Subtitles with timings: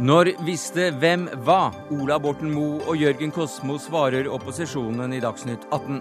[0.00, 1.68] Når visste hvem hva?
[1.92, 5.98] Ola Borten Moe og Jørgen Kosmo svarer opposisjonen i Dagsnytt 18.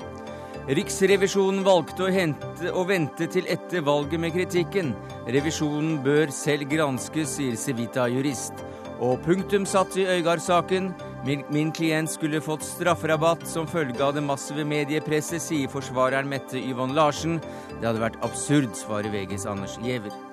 [0.71, 4.93] Riksrevisjonen valgte å, hente, å vente til etter valget med kritikken.
[5.27, 8.63] Revisjonen bør selv granskes, sier Civita-jurist.
[9.03, 10.93] Og punktum satt i Øygard-saken.
[11.27, 16.63] Min, min, klient skulle fått strafferabatt som følge av det massive mediepresset, sier forsvareren Mette
[16.63, 17.41] Yvonne Larsen.
[17.75, 20.30] Det hadde vært absurd, svarer VGs Anders Giæver.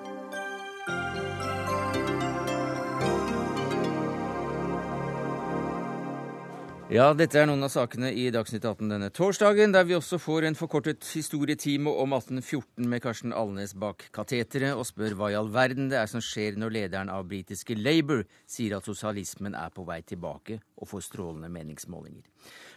[6.89, 10.47] Ja, dette er noen av sakene i Dagsnytt 18 denne torsdagen, der vi også får
[10.47, 15.51] en forkortet historietime om 1814 med Karsten Alnes bak kateteret, og spør hva i all
[15.53, 19.85] verden det er som skjer når lederen av britiske Labour sier at sosialismen er på
[19.85, 22.25] vei tilbake, og får strålende meningsmålinger.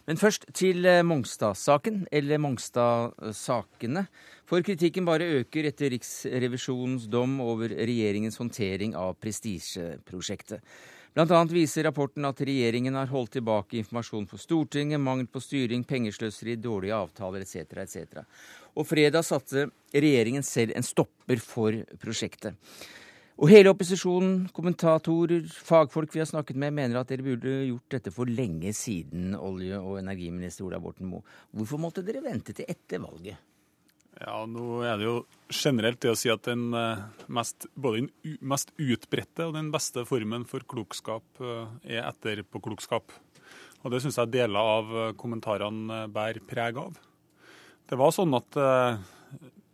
[0.05, 4.05] Men først til eh, Mongstad-saken, eller Mongstad-sakene.
[4.45, 10.61] For kritikken bare øker etter Riksrevisjonens dom over regjeringens håndtering av prestisjeprosjektet.
[11.13, 15.83] Blant annet viser rapporten at regjeringen har holdt tilbake informasjon for Stortinget, mangel på styring,
[15.85, 17.77] pengesløseri, dårlige avtaler etc.
[17.83, 18.23] etc.
[18.73, 22.57] Og fredag satte regjeringen selv en stopper for prosjektet.
[23.37, 28.13] Og hele opposisjonen, kommentatorer, fagfolk vi har snakket med, mener at dere burde gjort dette
[28.13, 31.25] for lenge siden, olje- og energiminister Ola Borten Moe.
[31.53, 33.37] Hvorfor måtte dere vente til etter valget?
[34.21, 35.15] Ja, nå er det jo
[35.49, 37.01] generelt det å si at den eh,
[37.33, 43.15] mest, både den mest utbredte og den beste formen for klokskap eh, er etterpåklokskap.
[43.83, 47.01] Og det syns jeg deler av eh, kommentarene bærer preg av.
[47.89, 48.55] Det var sånn at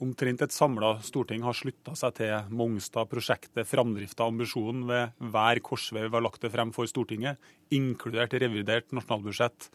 [0.01, 6.15] omtrent et samla storting har slutta seg til Mongstad-prosjektet, framdrifta ambisjonen ved hver korsvei vi
[6.15, 7.37] har lagt det frem for Stortinget,
[7.75, 9.69] inkludert revidert nasjonalbudsjett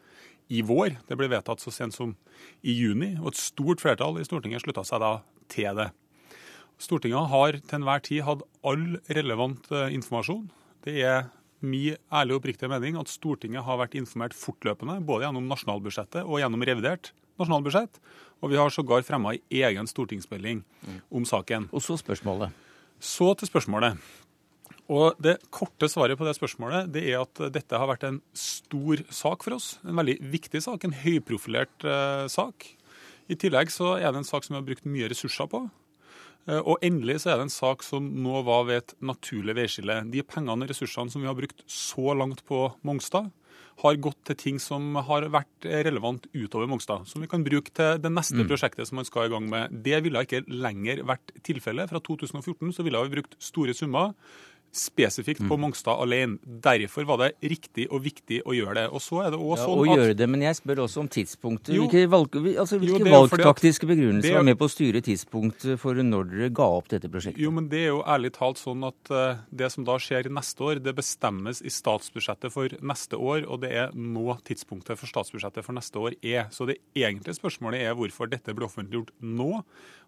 [0.52, 0.98] i vår.
[1.08, 2.14] Det ble vedtatt så sent som
[2.62, 5.14] i juni, og et stort flertall i Stortinget slutta seg da
[5.52, 5.90] til det.
[6.82, 10.48] Stortinget har til enhver tid hatt all relevant eh, informasjon.
[10.84, 11.26] Det er
[11.64, 16.42] min ærlige og oppriktige mening at Stortinget har vært informert fortløpende, både gjennom nasjonalbudsjettet og
[16.42, 18.00] gjennom revidert nasjonalbudsjett.
[18.42, 20.60] Og vi har sågar fremma ei egen stortingsmelding
[21.14, 21.70] om saken.
[21.72, 22.52] Og så spørsmålet.
[23.00, 23.96] Så til spørsmålet.
[24.92, 29.00] Og Det korte svaret på det spørsmålet det er at dette har vært en stor
[29.08, 29.78] sak for oss.
[29.84, 32.68] En veldig viktig sak, en høyprofilert eh, sak.
[33.32, 35.62] I tillegg så er det en sak som vi har brukt mye ressurser på.
[36.44, 40.02] Eh, og endelig så er det en sak som nå var ved et naturlig veiskille.
[40.12, 43.32] De pengene og ressursene som vi har brukt så langt på Mongstad,
[43.82, 47.08] har gått til ting som har vært relevant utover Mongstad.
[47.10, 48.46] Som vi kan bruke til det neste mm.
[48.50, 49.74] prosjektet som man skal i gang med.
[49.82, 51.90] Det ville ikke lenger vært tilfellet.
[51.90, 54.12] Fra 2014 så ville vi brukt store summer
[54.74, 55.60] spesifikt på mm.
[55.64, 56.38] Mongstad alene.
[56.64, 58.84] Derfor var det riktig og viktig å gjøre det.
[58.94, 60.00] Og så er det også ja, sånn å at...
[60.00, 61.72] gjøre det, Men jeg spør også om tidspunktet.
[61.76, 66.02] Jo, hvilke, valg, altså, hvilke jo, valgtaktiske begrunnelser var med på å styre tidspunktet for
[66.04, 67.42] når dere ga opp dette prosjektet?
[67.42, 70.66] Jo, men Det er jo ærlig talt sånn at uh, det som da skjer neste
[70.66, 75.66] år, det bestemmes i statsbudsjettet for neste år, og det er nå tidspunktet for statsbudsjettet
[75.66, 76.48] for neste år er.
[76.54, 79.62] Så det egentlige spørsmålet er hvorfor dette ble offentliggjort nå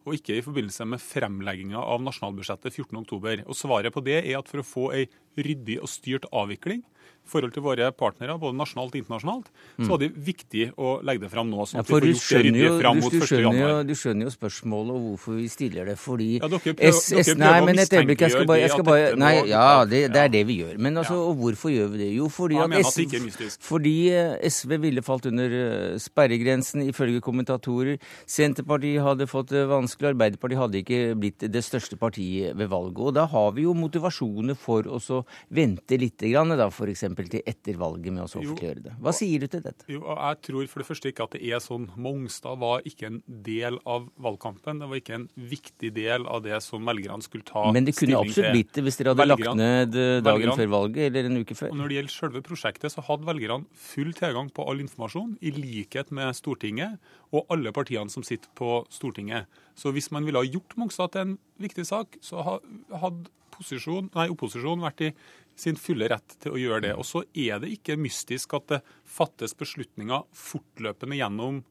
[0.06, 3.42] og ikke i forbindelse med fremlegginga av nasjonalbudsjettet 14.10.
[3.44, 5.06] Og Svaret på det er at for å få ei
[5.36, 6.84] ryddig og styrt avvikling
[7.26, 9.48] i forhold til våre partnere, både nasjonalt og internasjonalt,
[9.80, 11.64] så var det viktig å legge det fram nå.
[11.66, 13.32] sånn at ja, vi får gjort det ryddig fram mot 1.
[13.42, 15.96] jo, Du skjønner jo spørsmålet og hvorfor vi stiller det.
[15.98, 18.86] Fordi ja, dere prøver, S, S, Nei, men et øyeblikk, jeg skal bare, jeg skal
[18.86, 20.78] bare Nei, ja, det, det, er det vi gjør.
[20.86, 22.10] Men altså, og hvorfor gjør vi det?
[22.14, 27.98] Jo, fordi, at, S, fordi eh, SV ville falt under eh, sperregrensen, ifølge kommentatorer.
[28.30, 33.02] Senterpartiet hadde fått det vanskelig, Arbeiderpartiet hadde ikke blitt det største partiet ved valget.
[33.10, 35.02] Og da har vi jo motivasjoner for å
[35.48, 38.94] vente litt, da, f.eks til etter valget med å offentliggjøre det.
[39.02, 39.86] Hva sier du til dette?
[39.90, 41.88] Jo, Jeg tror for det første ikke at det er sånn.
[41.96, 44.80] Mongstad var ikke en del av valgkampen.
[44.82, 47.76] Det var ikke en viktig del av det som velgerne skulle ta stilling til.
[47.76, 50.56] Men det kunne absolutt blitt det hvis dere hadde velgerne, lagt ned eh, dagen velgerne,
[50.60, 51.72] før valget eller en uke før.
[51.72, 55.54] Og Når det gjelder selve prosjektet, så hadde velgerne full tilgang på all informasjon, i
[55.56, 57.00] likhet med Stortinget
[57.34, 59.50] og alle partiene som sitter på Stortinget.
[59.76, 65.04] Så hvis man ville ha gjort Mongstad til en viktig sak, så hadde opposisjonen vært
[65.08, 65.12] i
[65.56, 66.92] sin fulle rett til å gjøre det.
[66.96, 71.62] Og så er det ikke mystisk at det fattes beslutninger fortløpende gjennom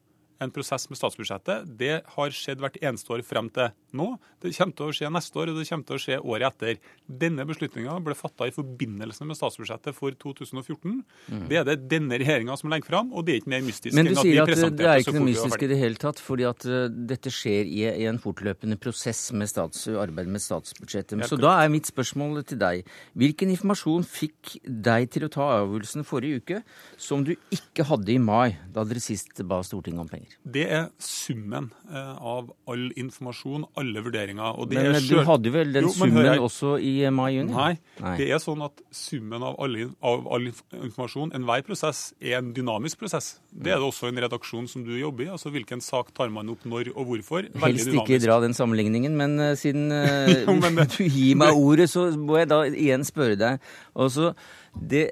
[0.42, 1.68] en prosess med statsbudsjettet.
[1.78, 4.08] Det har skjedd hvert eneste år frem til nå.
[4.42, 6.80] Det kommer til å skje neste år, og det kommer til å skje året etter.
[7.24, 11.00] Denne beslutninga ble fatta i forbindelse med statsbudsjettet for 2014.
[11.32, 11.46] Mm.
[11.50, 14.10] Det er det denne regjeringa som legger fram, og det er ikke mer mystisk Men
[14.10, 16.68] du sier at, at det er ikke noe mystisk i det hele tatt, fordi at
[16.68, 21.24] uh, dette skjer i, i, en fortløpende prosess med stats, arbeid med statsbudsjettet.
[21.30, 22.86] Så da er mitt spørsmål til deg.
[23.18, 26.62] Hvilken informasjon fikk deg til å ta avgjørelsen forrige uke
[27.00, 30.25] som du ikke hadde i mai, da dere sist ba Stortinget om penger?
[30.46, 34.58] Det er summen uh, av all informasjon, alle vurderinger.
[34.70, 35.24] Men du selv...
[35.26, 37.50] hadde vel den jo, summen også i mai-juni?
[37.54, 42.38] Nei, Nei, det er sånn at summen av, alle, av all informasjon, enhver prosess, er
[42.40, 43.36] en dynamisk prosess.
[43.50, 45.30] Det er det også en redaksjon som du jobber i.
[45.34, 47.48] altså Hvilken sak tar man opp når og hvorfor?
[47.48, 48.12] Veldig Helst dynamisk.
[48.12, 49.90] ikke dra den sammenligningen, men uh, siden
[50.46, 53.66] jo, men, du gir meg ordet, så må jeg da igjen spørre deg.
[53.96, 54.34] Altså,
[54.80, 55.10] det...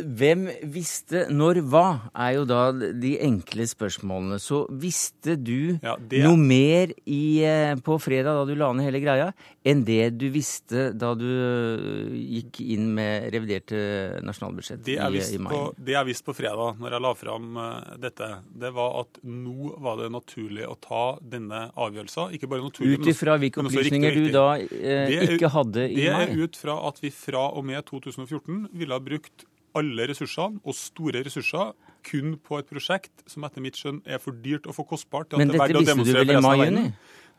[0.00, 4.38] Hvem visste når hva, er jo da de enkle spørsmålene.
[4.40, 6.22] Så visste du ja, er...
[6.24, 9.28] noe mer i, eh, på fredag, da du la ned hele greia,
[9.68, 13.82] enn det du visste da du eh, gikk inn med reviderte
[14.24, 15.52] nasjonalbudsjett i, i, mai?
[15.52, 18.30] På, det jeg visste på fredag, når jeg la fram uh, dette,
[18.64, 22.32] det var at nå var det naturlig å ta denne avgjørelsen.
[22.38, 26.24] Ikke bare naturlig, Ut ifra hvilke opplysninger du da uh, ikke hadde i mai?
[26.24, 29.46] Det er ut fra at vi fra og med 2014 ville ha brukt
[29.78, 31.72] alle ressursene, og store ressurser,
[32.04, 35.36] kun på et prosjekt som etter mitt skjønn er for dyrt og for kostbart.
[35.38, 36.88] Men dette visste du vel i mai-juni?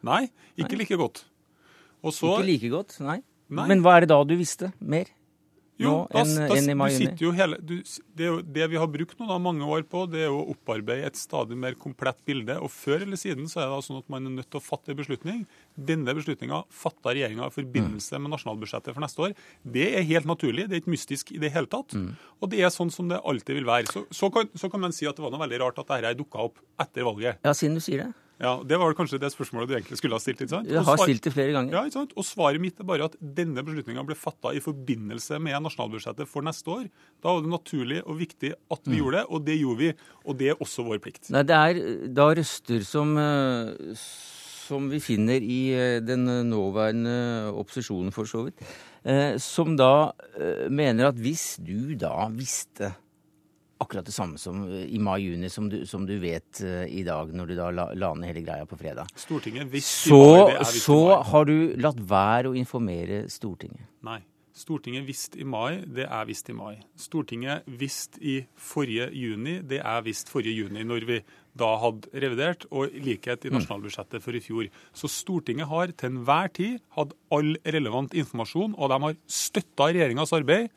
[0.03, 0.23] Nei,
[0.59, 1.25] ikke like godt.
[2.03, 3.19] Så, ikke like godt, nei.
[3.47, 3.67] nei.
[3.71, 5.11] Men hva er det da du visste mer?
[5.81, 7.79] Jo, nå en, da, enn i mai-juni?
[8.13, 11.17] Det, det, vi har brukt nå da, mange år på, det er å opparbeide et
[11.17, 12.59] stadig mer komplett bilde.
[12.61, 14.93] Og før eller siden så er det sånn at man er nødt til å fatte
[14.93, 15.43] en beslutning.
[15.73, 19.37] Denne beslutninga fatta regjeringa i forbindelse med nasjonalbudsjettet for neste år.
[19.75, 21.97] Det er helt naturlig, det er ikke mystisk i det hele tatt.
[21.97, 22.11] Mm.
[22.43, 23.89] Og det er sånn som det alltid vil være.
[23.89, 26.17] Så, så, kan, så kan, man si at det var noe veldig rart at dette
[26.21, 27.41] dukka opp etter valget.
[27.41, 28.11] Ja, siden du sier det.
[28.41, 30.41] Ja, Det var kanskje det spørsmålet du egentlig skulle ha stilt.
[30.41, 30.69] ikke sant?
[30.69, 31.73] Jeg har stilt det flere ganger.
[31.75, 32.13] Ja, ikke sant?
[32.17, 36.45] Og Svaret mitt er bare at denne beslutninga ble fatta i forbindelse med nasjonalbudsjettet for
[36.45, 36.87] neste år.
[37.21, 38.99] Da var det naturlig og viktig at vi mm.
[38.99, 39.91] gjorde det, og det gjorde vi.
[40.25, 41.29] Og det er også vår plikt.
[41.33, 43.93] Nei, Det er da røster som, eh,
[44.63, 48.65] som vi finner i eh, den nåværende opposisjonen, for så vidt,
[49.05, 50.11] eh, som da
[50.69, 52.95] mener at hvis du da visste
[53.83, 57.55] akkurat det samme som i mai-juni, som, som, du vet uh, i dag, når du
[57.59, 59.09] da la, la, ned hele greia på fredag.
[59.19, 60.99] Stortinget visste så, i mai, det er Så
[61.31, 63.89] har du latt være å informere Stortinget.
[64.05, 64.21] Nei.
[64.53, 66.75] Stortinget visste i mai, det er visst i mai.
[66.99, 71.17] Stortinget visste i forrige juni, det er visst forrige juni, når vi
[71.57, 73.57] da hadde revidert, og i likhet i mm.
[73.57, 74.69] nasjonalbudsjettet for i fjor.
[74.93, 80.35] Så Stortinget har til enhver tid hatt all relevant informasjon, og de har støtta regjeringas
[80.37, 80.69] arbeid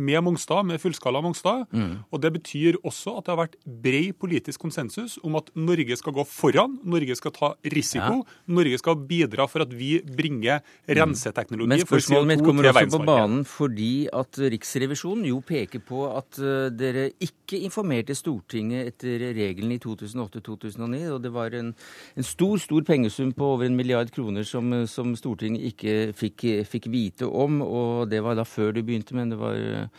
[0.00, 1.66] med Mongstad, med fullskala Mongstad.
[1.72, 2.00] Mm.
[2.10, 6.14] Og Det betyr også at det har vært bred politisk konsensus om at Norge skal
[6.16, 8.38] gå foran, Norge skal ta risiko, ja.
[8.50, 10.94] Norge skal bidra for at vi bringer mm.
[11.00, 16.40] renseteknologi Men spørsmålet mitt kommer også på banen fordi at Riksrevisjonen jo peker på at
[16.42, 21.72] uh, dere ikke informerte Stortinget etter reglene i 2008-2009, og det var en,
[22.16, 26.90] en, stor, stor pengesum på over en milliard kroner som, som Stortinget ikke fikk, fikk
[26.92, 29.89] vite om, og det var da før du begynte, men det var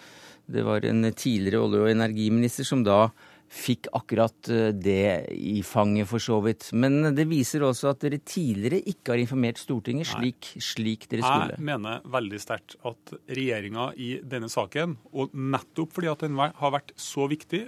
[0.52, 3.06] det var en tidligere olje- og energiminister som da
[3.52, 6.70] fikk akkurat eh, det i fanget, for så vidt.
[6.72, 11.58] Men det viser også at dere tidligere ikke har informert Stortinget slik, slik dere skulle.
[11.58, 16.76] Jeg mener veldig sterkt at regjeringa i denne saken, og nettopp fordi at den har
[16.78, 17.66] vært så viktig,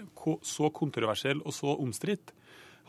[0.48, 2.32] så kontroversiell og så omstridt,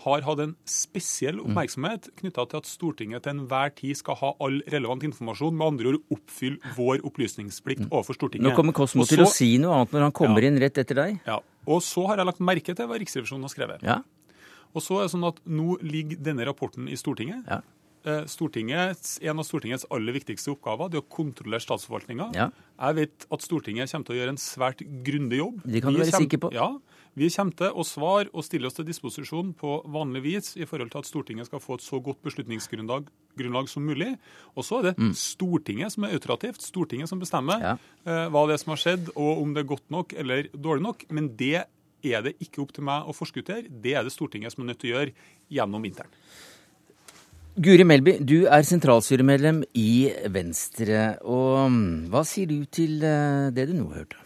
[0.03, 1.45] har hatt en spesiell mm.
[1.47, 5.93] oppmerksomhet knytta til at Stortinget til enhver tid skal ha all relevant informasjon, med andre
[5.93, 7.93] ord oppfylle vår opplysningsplikt mm.
[7.93, 8.49] overfor Stortinget.
[8.49, 11.01] Nå kommer Kosmo til å si noe annet når han kommer ja, inn rett etter
[11.01, 11.23] deg.
[11.29, 11.39] Ja,
[11.71, 13.87] og så har jeg lagt merke til hva Riksrevisjonen har skrevet.
[13.87, 14.03] Ja.
[14.75, 17.47] Og så er det sånn at Nå ligger denne rapporten i Stortinget.
[17.47, 17.63] Ja.
[18.05, 22.33] Eh, Stortingets, en av Stortingets aller viktigste oppgaver det er å kontrollere statsforvaltninga.
[22.37, 22.51] Ja.
[22.77, 25.63] Jeg vet at Stortinget kommer til å gjøre en svært grundig jobb.
[25.65, 26.51] Det kan du være sikker på.
[26.53, 26.75] Ja,
[27.15, 30.91] Vi kommer til å svare og stille oss til disposisjon på vanlig vis i forhold
[30.91, 34.17] til at Stortinget skal få et så godt beslutningsgrunnlag som mulig.
[34.59, 35.13] Og så er det mm.
[35.19, 36.65] Stortinget som er autorativt.
[36.65, 37.77] Stortinget som bestemmer ja.
[38.03, 40.87] eh, hva det er som har skjedd, og om det er godt nok eller dårlig
[40.89, 41.07] nok.
[41.15, 41.69] Men det
[42.05, 43.71] er det ikke opp til meg å forskuttere.
[43.71, 45.15] Det er det Stortinget som er nødt til å gjøre
[45.55, 46.19] gjennom vinteren.
[47.55, 51.13] Guri Melby, du er sentralstyremedlem i Venstre.
[51.23, 54.19] Og mm, hva sier du til eh, det du nå hørte?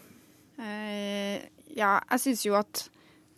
[1.79, 2.87] Ja, jeg syns jo at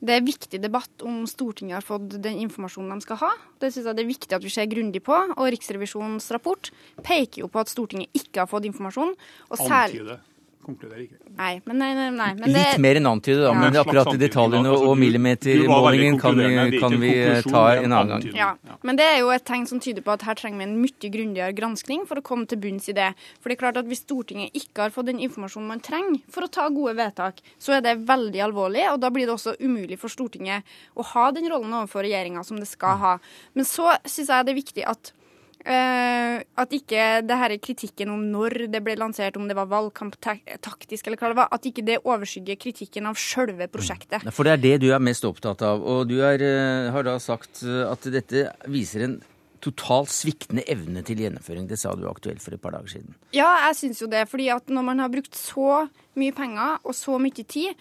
[0.01, 3.29] det er viktig debatt om Stortinget har fått den informasjonen de skal ha.
[3.61, 5.13] Det syns jeg det er viktig at vi ser grundig på.
[5.13, 6.71] Og Riksrevisjonens rapport
[7.05, 9.13] peker jo på at Stortinget ikke har fått informasjon.
[9.51, 10.01] Og særlig...
[10.01, 10.19] Antyde
[10.63, 11.17] konkluderer ikke.
[11.37, 12.81] Nei, men, nei, nei, nei, men Litt det...
[12.83, 13.51] mer enn antydet, da.
[13.51, 13.59] Ja.
[13.59, 17.11] Men akkurat detaljene altså, og millimetermålingen kan vi, kan vi
[17.47, 18.25] ta en annen gang.
[18.37, 18.49] Ja.
[18.87, 21.11] Men det er jo et tegn som tyder på at her trenger vi en mye
[21.13, 23.11] grundigere granskning for å komme til bunns i det.
[23.39, 26.47] For det er klart at Hvis Stortinget ikke har fått den informasjonen man trenger for
[26.47, 28.85] å ta gode vedtak, så er det veldig alvorlig.
[28.93, 32.59] og Da blir det også umulig for Stortinget å ha den rollen overfor regjeringa som
[32.61, 33.15] det skal ha.
[33.57, 35.13] Men så syns jeg det er viktig at
[35.61, 41.07] Uh, at ikke det her kritikken om når det ble lansert, om det var valgkamptaktisk
[41.07, 44.25] eller hva det var, at ikke det overskygger kritikken av sjølve prosjektet.
[44.33, 45.83] For det er det du er mest opptatt av.
[45.85, 49.19] Og du er, uh, har da sagt uh, at dette viser en
[49.61, 51.67] totalt sviktende evne til gjennomføring.
[51.69, 53.15] Det sa du aktuelt for et par dager siden.
[53.35, 54.27] Ja, jeg syns jo det.
[54.29, 55.85] fordi at når man har brukt så
[56.17, 57.77] mye penger og så mye tid,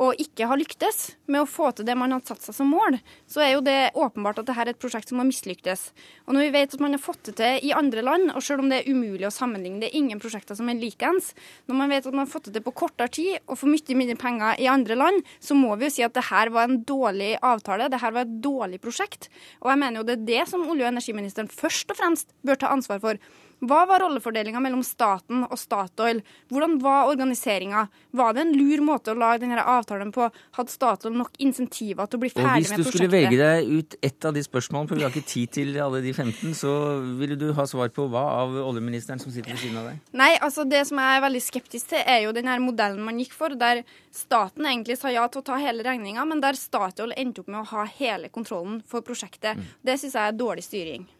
[0.00, 2.96] og ikke har lyktes med å få til det man har satt seg som mål,
[3.28, 5.90] så er jo det åpenbart at dette er et prosjekt som har mislyktes.
[6.24, 8.64] Og når vi vet at man har fått det til i andre land, og selv
[8.64, 11.34] om det er umulig å sammenligne, det er ingen prosjekter som er likeens,
[11.68, 13.98] når man vet at man har fått det til på kortere tid og for mye
[14.00, 16.80] mindre penger i andre land, så må vi jo si at det her var en
[16.88, 19.28] dårlig avtale, det her var et dårlig prosjekt.
[19.60, 22.60] Og jeg mener jo det er det som olje- og energiministeren først og fremst bør
[22.60, 23.20] ta ansvar for.
[23.60, 26.22] Hva var rollefordelinga mellom staten og Statoil?
[26.48, 27.82] Hvordan var organiseringa?
[28.16, 30.30] Var det en lur måte å lage denne avtalen på?
[30.56, 33.68] Hadde Statoil nok insentiver til å bli ferdig Og ferdig hvis du skulle velge deg
[33.68, 36.72] ut ett av de spørsmålene, for vi har ikke tid til alle de 15, så
[37.20, 40.00] ville du ha svar på hva av oljeministeren som sitter ved siden av deg?
[40.16, 43.20] Nei, altså det som jeg er veldig skeptisk til, er jo den her modellen man
[43.20, 47.12] gikk for, der staten egentlig sa ja til å ta hele regninga, men der Statoil
[47.12, 49.60] endte opp med å ha hele kontrollen for prosjektet.
[49.84, 51.10] Det syns jeg er dårlig styring.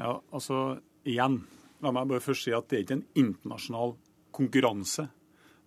[0.00, 1.40] Ja, altså igjen,
[1.80, 3.94] la meg bare først si at det er ikke en internasjonal
[4.36, 5.06] konkurranse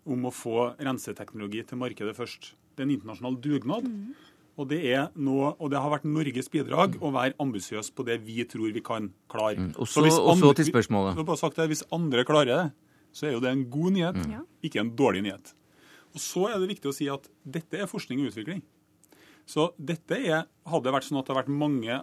[0.10, 2.54] om å få renseteknologi til markedet først.
[2.74, 3.90] Det er en internasjonal dugnad.
[4.54, 8.20] Og det, er nå, og det har vært Norges bidrag å være ambisiøs på det
[8.22, 9.72] vi tror vi kan klare.
[9.82, 11.18] Og Så så, hvis og så til spørsmålet.
[11.26, 12.66] Bare sagt det, Hvis andre klarer det,
[13.14, 14.46] så er jo det en god nyhet, mm.
[14.62, 15.56] ikke en dårlig nyhet.
[16.14, 18.62] Og Så er det viktig å si at dette er forskning og utvikling.
[19.50, 21.98] Så dette er, Hadde det vært sånn at det har vært mange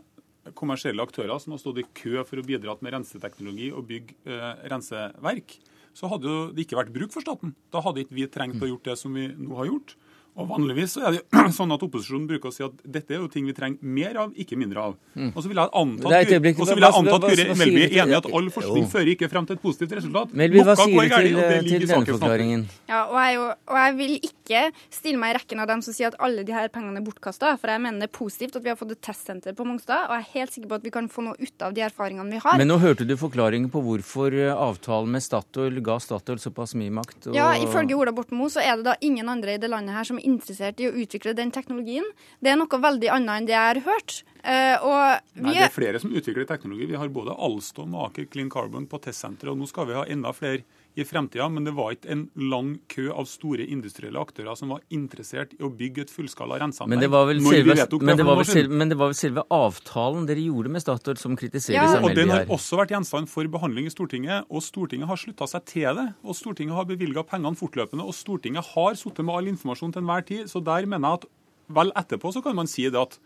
[0.59, 4.65] kommersielle aktører som har stått i kø for å bidra med renseteknologi og bygge eh,
[4.73, 5.59] renseverk,
[5.97, 7.55] så hadde det ikke vært bruk for staten.
[7.75, 9.97] Da hadde ikke vi trengt å gjort det som vi nå har gjort.
[10.37, 11.23] Og Vanligvis så er det
[11.59, 14.33] sånn at opposisjonen bruker å si at dette er jo ting vi trenger mer av,
[14.39, 14.95] ikke mindre av.
[15.17, 15.35] Øyeblikk.
[15.37, 18.91] og så vil jeg anta at Guri Melby er enig i at all forskning Jo.
[18.93, 20.33] fører ikke frem til et positivt resultat.
[20.33, 22.65] Melby, hva sier du til, til denne forklaringen?
[22.89, 25.95] Ja, og jeg, jo, og jeg vil ikke stille meg i rekken av dem som
[25.97, 28.65] sier at alle de her pengene er bortkasta, for jeg mener det er positivt at
[28.65, 30.95] vi har fått et testsenter på Mongstad, og jeg er helt sikker på at vi
[30.95, 32.57] kan få noe ut av de erfaringene vi har.
[32.61, 36.91] Men nå hørte du forklaringen på hvorfor eh, avtalen med Statoil ga Statoil såpass mye
[37.01, 37.29] makt.
[37.31, 39.95] og- Ja, Ifølge Ola Borten Moe så er det da ingen andre i det landet
[39.95, 42.07] her som er interessert i å utvikle den teknologien.
[42.41, 44.21] Det er noe veldig annet enn det jeg har hørt.
[44.41, 44.91] Eh,
[45.35, 46.87] Nei, Det er flere som utvikler teknologi.
[46.87, 50.05] Vi har både Alstom og Aker Clean Carbon på testsenteret, og nå skal vi ha
[50.09, 50.65] enda flere
[51.01, 51.49] i fremtida.
[51.53, 55.63] Men det var ikke en lang kø av store industrielle aktører som var interessert i
[55.67, 56.95] å bygge et fullskala renseanlegg.
[56.95, 59.19] Men det var vel selve, det men det var vel selve, men det var vel
[59.21, 61.99] selve avtalen dere gjorde med Statoil som kritiseres Ja.
[61.99, 65.49] av Og den har også vært gjenstand for behandling i Stortinget, og Stortinget har slutta
[65.49, 66.15] seg til det.
[66.25, 70.27] Og Stortinget har bevilga pengene fortløpende, og Stortinget har sittet med all informasjon til enhver
[70.27, 70.47] tid.
[70.51, 71.31] Så der mener jeg at
[71.71, 73.19] vel etterpå så kan man si det at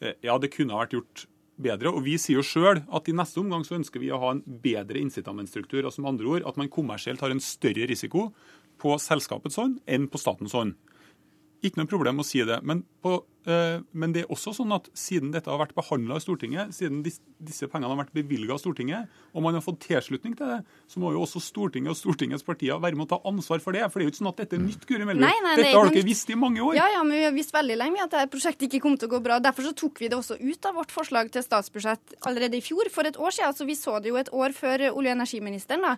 [0.00, 1.26] eh, ja, det kunne ha vært gjort
[1.56, 1.92] bedre.
[1.92, 4.42] Og vi sier jo sjøl at i neste omgang så ønsker vi å ha en
[4.44, 5.84] bedre incitamentstruktur.
[5.84, 8.30] Altså med andre ord at man kommersielt har en større risiko
[8.82, 10.76] på selskapets hånd enn på statens hånd.
[11.64, 12.60] Ikke noe problem å si det.
[12.66, 16.74] Men, på, men det er også sånn at siden dette har vært behandla i Stortinget,
[16.74, 20.58] siden disse pengene har vært bevilga av Stortinget, og man har fått tilslutning til det,
[20.90, 23.84] så må jo også Stortinget og Stortingets partier være med å ta ansvar for det.
[23.92, 25.22] For det er jo ikke sånn at dette er nytt, Guri Melby.
[25.22, 26.74] Nei, nei, det er Dette har dere visst i mange år.
[26.78, 29.14] ja, ja, men vi har visst veldig lenge at dette prosjektet ikke kom til å
[29.16, 29.38] gå bra.
[29.44, 32.90] Derfor så tok vi det også ut av vårt forslag til statsbudsjett allerede i fjor,
[32.90, 33.52] for et år siden.
[33.52, 35.82] Altså, vi så det jo et år før olje- og energiministeren.
[35.86, 35.94] Da.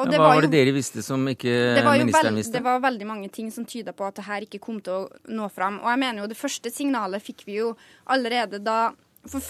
[0.00, 2.34] Og det Ja, hva var var det dere visste som ikke det var jo ministeren
[2.36, 2.52] visste?
[2.58, 5.08] det var veldig mange ting som tyda på at det her ikke kom til å
[5.32, 5.78] nå fram.
[5.80, 8.94] Og jeg mener jo det første signalet fikk vi jo allerede da
[9.26, 9.42] For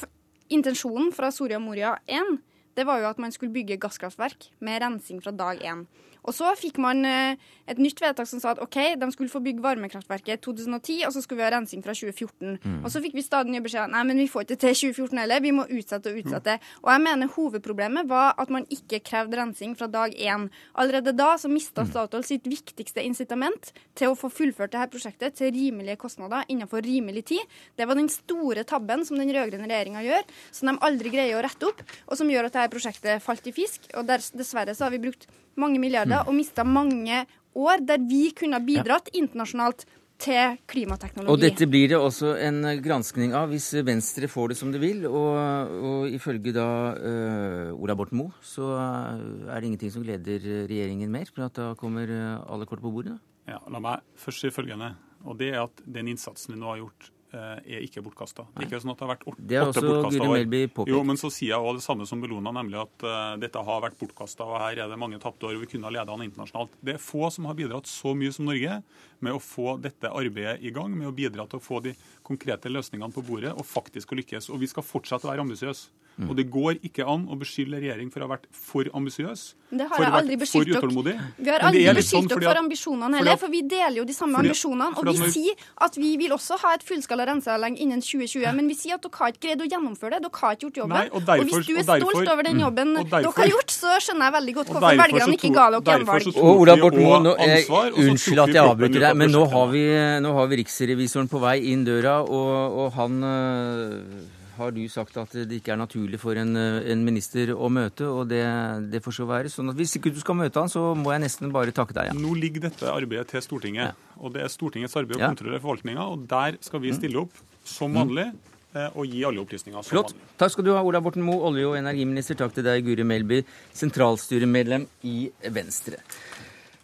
[0.48, 2.38] intensjonen fra Soria Moria 1
[2.76, 5.86] det var jo at man skulle bygge gasskraftverk med rensing fra dag én.
[6.26, 9.40] Og så fikk man eh, et nytt vedtak som sa at OK, de skulle få
[9.44, 12.58] bygge varmekraftverket i 2010, og så skulle vi ha rensing fra 2014.
[12.62, 12.78] Mm.
[12.84, 15.42] Og så fikk vi stadig nye beskjeder nei, men vi får ikke til 2014 heller,
[15.44, 16.58] vi må utsette og utsette.
[16.84, 20.48] Og jeg mener hovedproblemet var at man ikke krevde rensing fra dag én.
[20.76, 21.92] Allerede da så mista Mm.
[21.92, 27.26] Statoil sitt viktigste incitament til å få fullført dette prosjektet til rimelige kostnader innenfor rimelig
[27.32, 27.56] tid.
[27.76, 31.44] Det var den store tabben som den rød-grønne regjeringa gjør, som de aldri greier å
[31.46, 33.90] rette opp, og som gjør at dette prosjektet falt i fisk.
[33.96, 36.28] Og dessverre så har vi brukt mange milliarder Mm.
[36.28, 39.86] og mista mange år der vi kunne ha bidratt internasjonalt
[40.18, 41.32] til klimateknologi.
[41.32, 45.04] Og dette blir det også en granskning av hvis Venstre får det som det vil.
[45.06, 51.12] Og, og ifølge da uh, Ola Borten Moe, så er det ingenting som gleder regjeringen
[51.12, 51.28] mer.
[51.32, 53.16] For at da kommer eh, alle kort på bordet.
[53.16, 53.56] da.
[53.56, 54.94] Ja, la meg først si følgende.
[55.26, 58.46] Og det er at den innsatsen vi nå har gjort, er ikke bortkasta.
[58.54, 60.34] Det er ikke sånn at det har vært åtte, Det har også Guri år.
[60.36, 60.92] Melby påpekt.
[60.92, 63.82] Jo, men så sier jeg også det samme som Bellona, nemlig at uh, dette har
[63.84, 66.24] vært bortkasta, og her er det mange tapte år, og vi kunne ha leda an
[66.26, 66.74] internasjonalt.
[66.80, 68.80] Det er få som har bidratt så mye som Norge
[69.20, 71.94] med å få dette arbeidet i gang, med å bidra til å få de
[72.26, 74.50] konkrete løsningene på bordet og faktisk å lykkes.
[74.50, 75.88] Og vi skal fortsette å være ambisiøse.
[76.16, 79.40] Og det går ikke an å beskylde regjering for å ha vært for ambisiøs.
[79.68, 80.80] Det har jeg aldri beskyldt dere.
[80.80, 81.12] utålmodig.
[81.36, 84.38] Vi har aldri beskyldt sånn dere for ambisjonene heller, for vi deler jo de samme
[84.38, 84.96] fordi- ambisjonene.
[84.96, 88.66] Og vi når- sier at vi vil også ha et fullskala renseanlegg innen 2020, men
[88.66, 90.22] vi sier at dere har ikke greid å gjennomføre det.
[90.24, 90.96] Dere har ikke gjort jobben.
[90.96, 93.70] Nei, og derfor- hvis du er derfor- stolt over den jobben og dere har gjort,
[93.76, 96.36] så skjønner jeg veldig godt hvorfor velgerne ikke ga dere gjenvalg.
[96.36, 99.82] Og Ola Borten Moe, unnskyld at jeg avbryter deg, av men nå har, vi,
[100.22, 104.24] nå har vi riksrevisoren på vei inn døra, og, og han øh,
[104.56, 108.06] har du sagt at det ikke er naturlig for en, øh, en minister å møte,
[108.08, 108.42] og det,
[108.90, 109.50] det får så være.
[109.52, 112.10] sånn at Hvis ikke du skal møte han, så må jeg nesten bare takke deg.
[112.12, 112.16] Ja.
[112.16, 113.94] Nå ligger dette arbeidet til Stortinget.
[114.18, 115.28] og Det er Stortingets arbeid å Ja.
[115.28, 115.36] Mm.
[115.36, 116.00] kontrollere forvaltninga.
[116.12, 117.32] og Der skal vi stille opp
[117.64, 118.32] som vanlig
[118.76, 118.90] Mm.
[118.94, 120.10] og gi alle opplysninger som Flott.
[120.12, 120.36] vanlig.
[120.36, 122.34] Takk skal du ha, Ola Borten Moe, olje- og energiminister.
[122.36, 125.96] Takk til deg, Guri Melby, sentralstyremedlem i Venstre.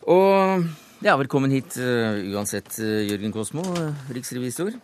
[0.09, 0.65] Og
[1.03, 4.77] ja, velkommen hit uh, uansett, uh, Jørgen Kosmo, uh, riksrevisor.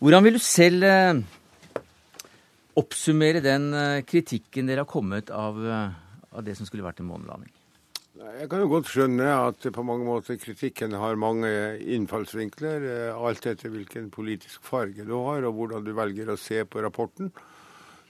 [0.00, 0.84] Hvordan vil du selv
[2.80, 3.68] oppsummere den
[4.08, 7.50] kritikken dere har kommet av, av det som skulle vært en månelanding?
[8.40, 11.50] Jeg kan jo godt skjønne at på mange måter kritikken har mange
[11.92, 16.82] innfallsvinkler, alt etter hvilken politisk farge du har og hvordan du velger å se på
[16.84, 17.28] rapporten.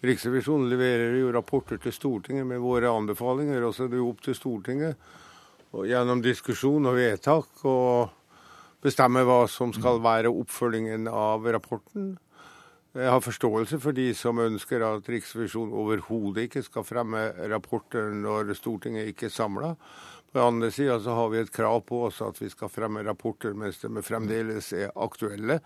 [0.06, 4.22] Riksrevisjonen leverer jo rapporter til Stortinget med våre anbefalinger, og så er det jo opp
[4.24, 5.10] til Stortinget
[5.72, 8.10] gjennom diskusjon og vedtak og
[8.82, 12.16] bestemme hva som skal være oppfølgingen av rapporten.
[12.96, 18.50] Jeg har forståelse for de som ønsker at Riksrevisjonen overhodet ikke skal fremme rapporter når
[18.58, 19.76] Stortinget ikke er samla.
[20.30, 23.04] På den andre sida så har vi et krav på oss at vi skal fremme
[23.06, 25.60] rapporter mens de fremdeles er aktuelle.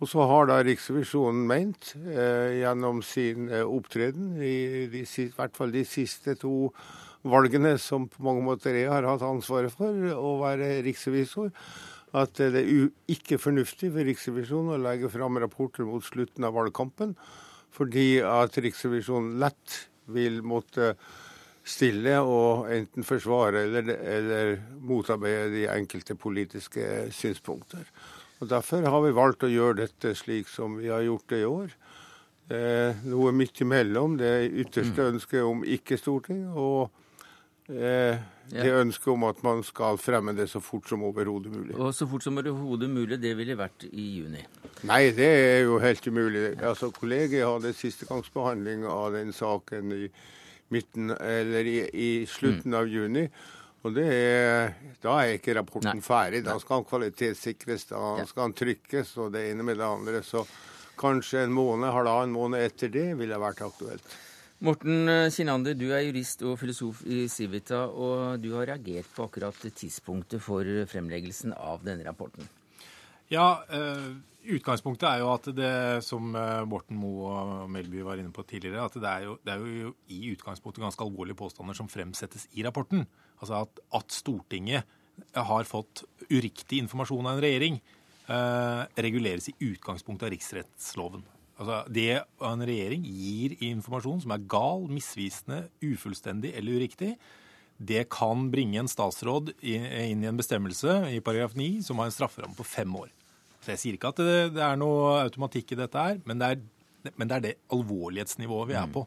[0.00, 5.56] Og så har da Riksrevisjonen ment eh, gjennom sin eh, opptreden, i, de, i hvert
[5.56, 6.70] fall de siste to
[7.22, 11.52] valgene som på mange måter jeg har hatt ansvaret for, å være riksrevisor,
[12.16, 17.14] at det er ikke fornuftig for Riksrevisjonen å legge fram rapporter mot slutten av valgkampen,
[17.70, 19.76] fordi at Riksrevisjonen lett
[20.10, 20.96] vil måtte
[21.70, 27.84] stille og enten forsvare eller, eller motarbeide de enkelte politiske synspunkter.
[28.40, 31.48] Og Derfor har vi valgt å gjøre dette slik som vi har gjort det i
[31.48, 31.74] år.
[32.50, 36.88] Eh, noe midt imellom det ytterste ønsket om ikke-storting og
[37.70, 38.18] eh,
[38.50, 41.76] det ønsket om at man skal fremme det så fort som overhodet mulig.
[41.78, 44.42] Og så fort som overhodet mulig, det ville vært i juni.
[44.88, 46.56] Nei, det er jo helt umulig.
[46.62, 50.10] Altså, Kollegiet hadde sistegangsbehandling av den saken i,
[50.74, 53.28] midten, eller i, i slutten av juni.
[53.82, 56.04] Og det er, Da er ikke rapporten Nei.
[56.04, 56.42] ferdig.
[56.44, 58.26] Da skal den kvalitetssikres, da Ja.
[58.26, 60.20] skal den trykkes og det ene med det andre.
[60.22, 60.42] Så
[61.00, 64.04] kanskje en måned, halvannen måned etter det ville vært aktuelt.
[64.60, 69.56] Morten Kinander, du er jurist og filosof i Civita, og du har reagert på akkurat
[69.56, 72.44] tidspunktet for fremleggelsen av denne rapporten.
[73.32, 74.10] Ja, eh,
[74.52, 75.72] utgangspunktet er jo at det,
[76.04, 79.54] som eh, Morten Moe og Melby var inne på tidligere, at det er, jo, det
[79.54, 83.06] er jo i utgangspunktet ganske alvorlige påstander som fremsettes i rapporten.
[83.40, 84.84] Altså at, at Stortinget
[85.32, 87.80] har fått uriktig informasjon av en regjering,
[88.28, 91.24] eh, reguleres i utgangspunktet av riksrettsloven.
[91.60, 97.14] Altså Det en regjering gir informasjon som er gal, misvisende, ufullstendig eller uriktig,
[97.80, 102.16] det kan bringe en statsråd inn i en bestemmelse i paragraf 9 som har en
[102.16, 103.08] strafferamme på fem år.
[103.60, 106.60] Så Jeg sier ikke at det, er noe automatikk i dette her, men det er,
[107.14, 109.06] men det, er det alvorlighetsnivået vi er på.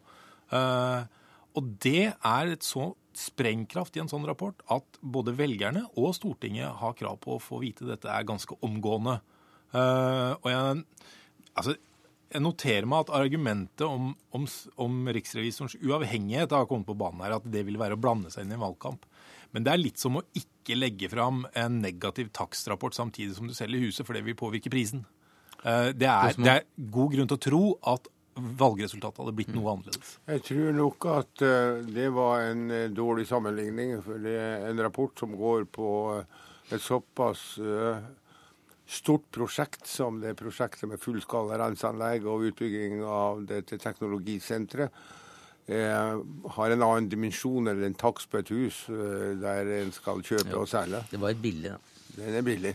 [0.53, 1.21] Eh,
[1.53, 6.79] og det er et så sprengkraft i en sånn rapport at både velgerne og Stortinget
[6.81, 9.19] har krav på å få vite dette er ganske omgående.
[9.73, 10.81] Uh, og jeg,
[11.53, 11.75] altså,
[12.31, 14.45] jeg noterer meg at argumentet om, om,
[14.81, 18.45] om riksrevisorens uavhengighet har kommet på banen her, at det vil være å blande seg
[18.45, 19.05] inn i en valgkamp.
[19.53, 23.53] Men det er litt som å ikke legge fram en negativ takstrapport samtidig som du
[23.53, 25.05] selger huset, for det vil påvirke prisen.
[25.63, 29.75] Eh, Det er, det er god grunn til å tro at valgresultatet hadde blitt noe
[29.75, 30.15] annerledes.
[30.25, 33.99] Jeg tror nok at eh, det var en eh, dårlig sammenligning.
[34.01, 35.91] For det er en rapport som går på
[36.73, 37.59] et såpass
[38.89, 44.91] stort prosjekt som det prosjektet med fullskala renseanlegg og utbygging av dette teknologisenteret.
[45.65, 46.17] Eh,
[46.57, 50.57] har en annen dimensjon enn en takst på et hus eh, der en skal kjøpe
[50.59, 50.99] og selge.
[51.11, 51.79] Det var et billig, da.
[52.17, 52.73] Den er billig.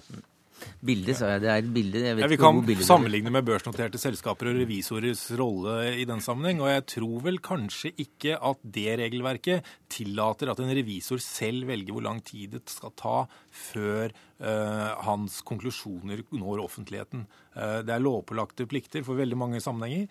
[0.78, 1.42] Bilde, sa jeg.
[1.42, 2.02] Det er et bilde.
[2.06, 6.62] Ja, vi kan sammenligne med børsnoterte selskaper og revisorers rolle i den sammenheng.
[6.62, 11.96] Og jeg tror vel kanskje ikke at det regelverket tillater at en revisor selv velger
[11.96, 13.18] hvor lang tid det skal ta
[13.50, 17.26] før uh, hans konklusjoner når offentligheten.
[17.56, 20.08] Uh, det er lovpålagte plikter for veldig mange sammenhenger.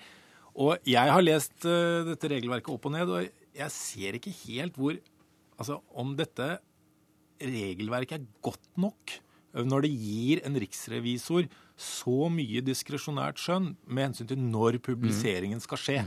[0.58, 4.80] Og jeg har lest uh, dette regelverket opp og ned, og jeg ser ikke helt
[4.80, 4.98] hvor
[5.58, 6.46] Altså om dette
[7.42, 9.16] regelverket er godt nok
[9.66, 15.82] når det gir en riksrevisor så mye diskresjonært skjønn med hensyn til når publiseringen skal
[15.82, 16.00] skje.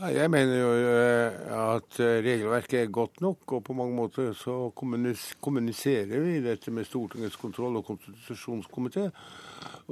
[0.00, 4.70] Jeg mener jo eh, at eh, regelverket er godt nok, og på mange måter så
[4.72, 9.10] kommuniserer vi dette med Stortingets kontroll- og konstitusjonskomité.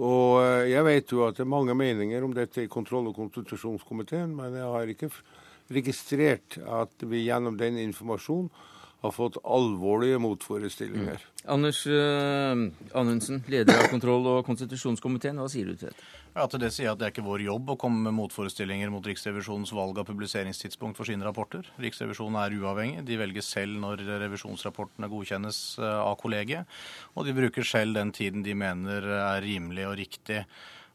[0.00, 3.18] Og eh, jeg vet jo at det er mange meninger om dette i kontroll- og
[3.20, 5.10] konstitusjonskomiteen, men jeg har ikke
[5.76, 8.48] registrert at vi gjennom den informasjonen
[9.00, 11.22] har fått alvorlige motforestillinger.
[11.22, 11.50] Mm.
[11.54, 16.08] Anders uh, Anundsen, leder av kontroll- og konstitusjonskomiteen, hva sier du til dette?
[16.38, 18.90] Ja, til det sier jeg at Det er ikke vår jobb å komme med motforestillinger
[18.94, 21.66] mot Riksrevisjonens valg av publiseringstidspunkt for sine rapporter.
[21.82, 23.02] Riksrevisjonen er uavhengig.
[23.08, 26.78] De velger selv når revisjonsrapportene godkjennes eh, av kollegiet.
[27.16, 30.44] Og de bruker selv den tiden de mener er rimelig og riktig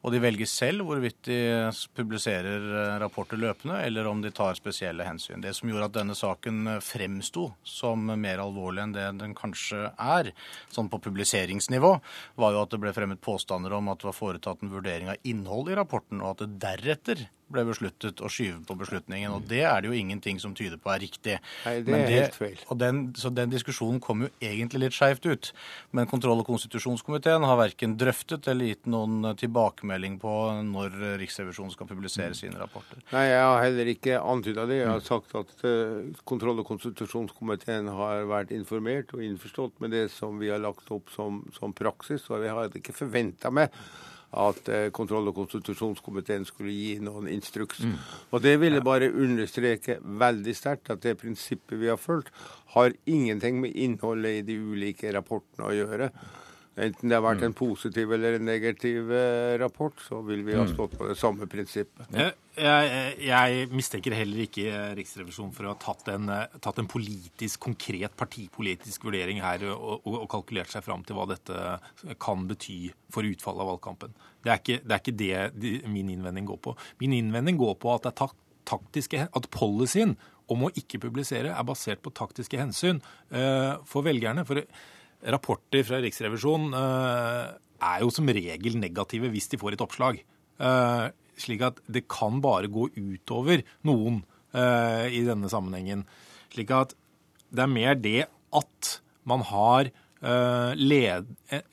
[0.03, 1.37] og de velger selv hvorvidt de
[1.95, 5.43] publiserer eh, rapporter løpende, eller om de tar spesielle hensyn.
[5.43, 9.93] Det som gjorde at denne saken eh, fremsto som mer alvorlig enn det den kanskje
[9.95, 10.33] er,
[10.73, 11.93] sånn på publiseringsnivå,
[12.35, 15.23] var jo at det ble fremmet påstander om at det var foretatt en vurdering av
[15.23, 19.33] innholdet i rapporten, og at det deretter ble besluttet å skyve på beslutningen.
[19.35, 21.37] Og det er det jo ingenting som tyder på er riktig.
[21.65, 22.61] Nei, det er det, helt feil.
[22.79, 25.51] Den, så den diskusjonen kom jo egentlig litt skeivt ut.
[25.95, 30.35] Men kontroll- og konstitusjonskomiteen har verken drøftet eller gitt noen tilbakemelding på
[30.69, 33.01] når Riksrevisjonen skal publisere sine rapporter.
[33.13, 34.79] Nei, jeg har heller ikke antyda det.
[34.81, 40.07] Jeg har sagt at uh, kontroll- og konstitusjonskomiteen har vært informert og innforstått med det
[40.13, 42.25] som vi har lagt opp som, som praksis.
[42.31, 43.73] Og jeg har ikke forventa meg
[44.33, 47.83] at eh, kontroll- og konstitusjonskomiteen skulle gi noen instruks.
[47.85, 47.97] Mm.
[48.31, 52.31] Og Det ville bare understreke veldig sterkt at det prinsippet vi har fulgt,
[52.75, 56.09] har ingenting med innholdet i de ulike rapportene å gjøre.
[56.73, 57.45] Enten det har vært mm.
[57.51, 60.71] en positiv eller en negativ eh, rapport, så vil vi ha mm.
[60.71, 62.07] stått på det samme prinsippet.
[62.17, 66.31] Jeg, jeg, jeg mistenker heller ikke Riksrevisjonen for å ha tatt en,
[66.63, 72.15] tatt en politisk, konkret partipolitisk vurdering her og, og, kalkulert seg fram til hva dette
[72.23, 72.79] kan bety
[73.13, 74.17] for utfallet av valgkampen.
[74.41, 76.73] Det er ikke det, er ikke det min innvending går på.
[77.03, 78.09] Min innvending går på at,
[78.65, 80.17] taktiske, at policyen
[80.51, 84.43] om å ikke publisere er basert på taktiske hensyn for velgerne.
[84.47, 84.59] For
[85.31, 90.19] rapporter fra Riksrevisjonen eh, er jo som regel negative hvis de får et oppslag.
[90.59, 91.05] Eh,
[91.43, 94.21] slik at det kan bare gå utover noen
[94.53, 96.05] eh, i denne sammenhengen.
[96.53, 96.95] Slik at
[97.53, 98.21] det er mer det
[98.53, 98.97] at
[99.29, 101.25] man har led,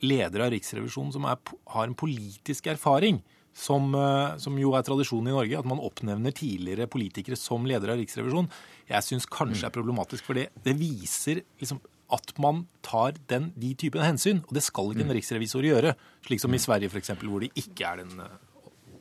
[0.02, 1.38] ledere av Riksrevisjonen som er,
[1.70, 3.20] har en politisk erfaring,
[3.54, 3.94] som,
[4.42, 8.50] som, jo er tradisjonen i Norge, at man oppnevner tidligere politikere som ledere av Riksrevisjonen,
[8.90, 10.26] jeg syns kanskje er problematisk.
[10.26, 11.78] For det, det viser liksom
[12.12, 14.42] at man tar den, de typene hensyn.
[14.48, 15.16] Og det skal ikke en mm.
[15.18, 15.94] riksrevisor gjøre,
[16.26, 18.38] slik som i Sverige f.eks., hvor det ikke er den eh,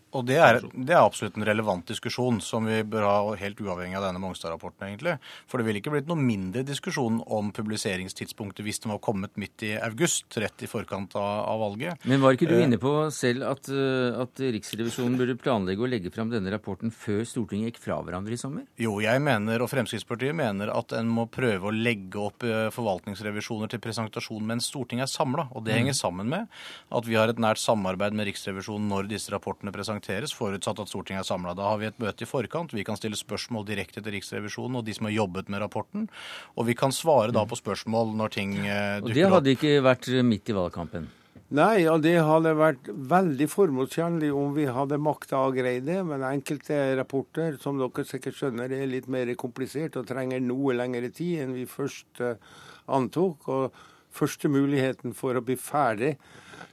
[0.09, 3.97] og det er, det er, absolutt en relevant diskusjon som vi bør ha helt uavhengig
[3.99, 5.15] av denne Mongstad-rapporten, egentlig.
[5.49, 9.67] For det ville ikke blitt noe mindre diskusjon om publiseringstidspunktet hvis den var kommet midt
[9.67, 12.07] i august, rett i forkant av, av valget.
[12.09, 15.91] Men var ikke du eh, inne på selv at, eh, at, Riksrevisjonen burde planlegge å
[15.91, 18.65] legge fram denne rapporten før Stortinget gikk fra hverandre i sommer?
[18.81, 23.69] Jo, jeg mener, og Fremskrittspartiet mener, at en må prøve å legge opp eh, forvaltningsrevisjoner
[23.69, 25.51] til presentasjon mens Stortinget er samla.
[25.53, 26.01] Og det henger mm.
[26.01, 26.49] sammen med
[26.89, 30.89] at vi har et nært samarbeid med Riksrevisjonen når disse rapportene presenteres presenteres, forutsatt at
[30.89, 31.55] Stortinget er samla.
[31.55, 32.73] Da har vi et møte i forkant.
[32.73, 36.09] Vi kan stille spørsmål direkte til Riksrevisjonen og de som har jobbet med rapporten.
[36.55, 39.09] Og vi kan svare da på spørsmål når ting dukker opp.
[39.09, 41.09] Og det hadde ikke vært midt i valgkampen?
[41.49, 45.97] Nei, og det hadde vært veldig formålstjenlig om vi hadde makta å greie det.
[46.05, 51.09] Men enkelte rapporter, som dere sikkert skjønner, er litt mer komplisert og trenger noe lengre
[51.09, 52.35] tid enn vi først uh,
[52.85, 53.49] antok.
[53.49, 53.79] Og
[54.19, 56.15] første muligheten for å bli ferdig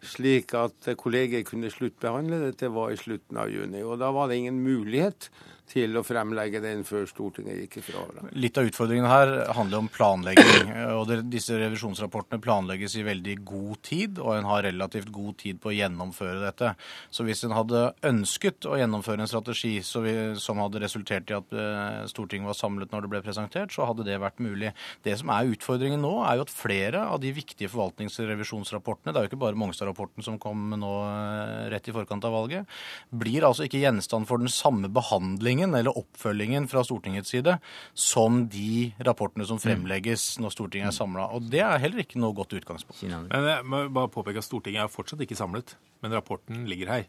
[0.07, 3.83] slik at kollegiet kunne sluttbehandle dette, var i slutten av juni.
[3.87, 5.31] Og da var det ingen mulighet
[5.71, 8.05] til å fremlegge den før Stortinget gikk ifra.
[8.39, 10.71] Litt av utfordringen her handler om planlegging.
[10.95, 15.73] og Disse revisjonsrapportene planlegges i veldig god tid, og en har relativt god tid på
[15.73, 16.73] å gjennomføre dette.
[17.11, 19.75] Så hvis en hadde ønsket å gjennomføre en strategi
[20.07, 23.89] vi, som hadde resultert i at uh, Stortinget var samlet når det ble presentert, så
[23.91, 24.73] hadde det vært mulig.
[25.07, 29.27] Det som er utfordringen nå, er jo at flere av de viktige forvaltningsrevisjonsrapportene, det er
[29.27, 32.79] jo ikke bare Mongstad-rapporten som kom nå uh, rett i forkant av valget,
[33.11, 37.59] blir altså ikke gjenstand for den samme behandling behandlingen eller oppfølgingen fra Stortingets side
[37.95, 41.31] som de rapportene som fremlegges når Stortinget er samla.
[41.33, 43.03] Og det er heller ikke noe godt utgangspunkt.
[43.03, 47.07] Men jeg må bare påpeke at Stortinget er fortsatt ikke samlet, men rapporten ligger her.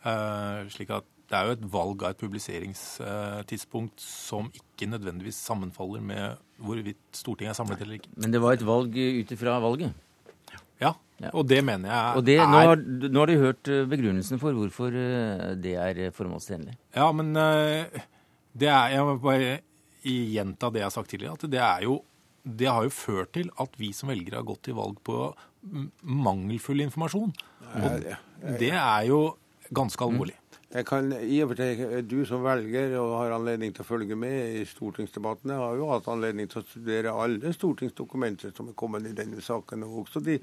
[0.00, 6.02] Uh, slik at det er jo et valg av et publiseringstidspunkt som ikke nødvendigvis sammenfaller
[6.02, 8.10] med hvorvidt Stortinget er samlet eller ikke.
[8.16, 9.92] Men det var et valg ut ifra valget?
[10.80, 13.70] Ja, ja, og det mener jeg og det, er nå har, nå har du hørt
[13.70, 16.76] eh, begrunnelsen for hvorfor eh, det er formålstjenlig.
[16.96, 18.00] Ja, men eh,
[18.56, 19.58] det er Jeg må bare
[20.00, 21.36] gjenta det jeg har sagt tidligere.
[21.36, 22.00] at det er jo
[22.40, 25.28] det har jo ført til at vi som velgere har gått til valg på
[26.00, 27.34] mangelfull informasjon.
[27.76, 28.06] Og
[28.58, 29.18] det er jo
[29.76, 30.38] ganske alvorlig.
[30.70, 34.14] Jeg kan i og for seg, Du som velger og har anledning til å følge
[34.14, 39.08] med i stortingsdebattene, har jo hatt anledning til å studere alle stortingsdokumenter som er kommet
[39.10, 40.38] i denne saken, og også de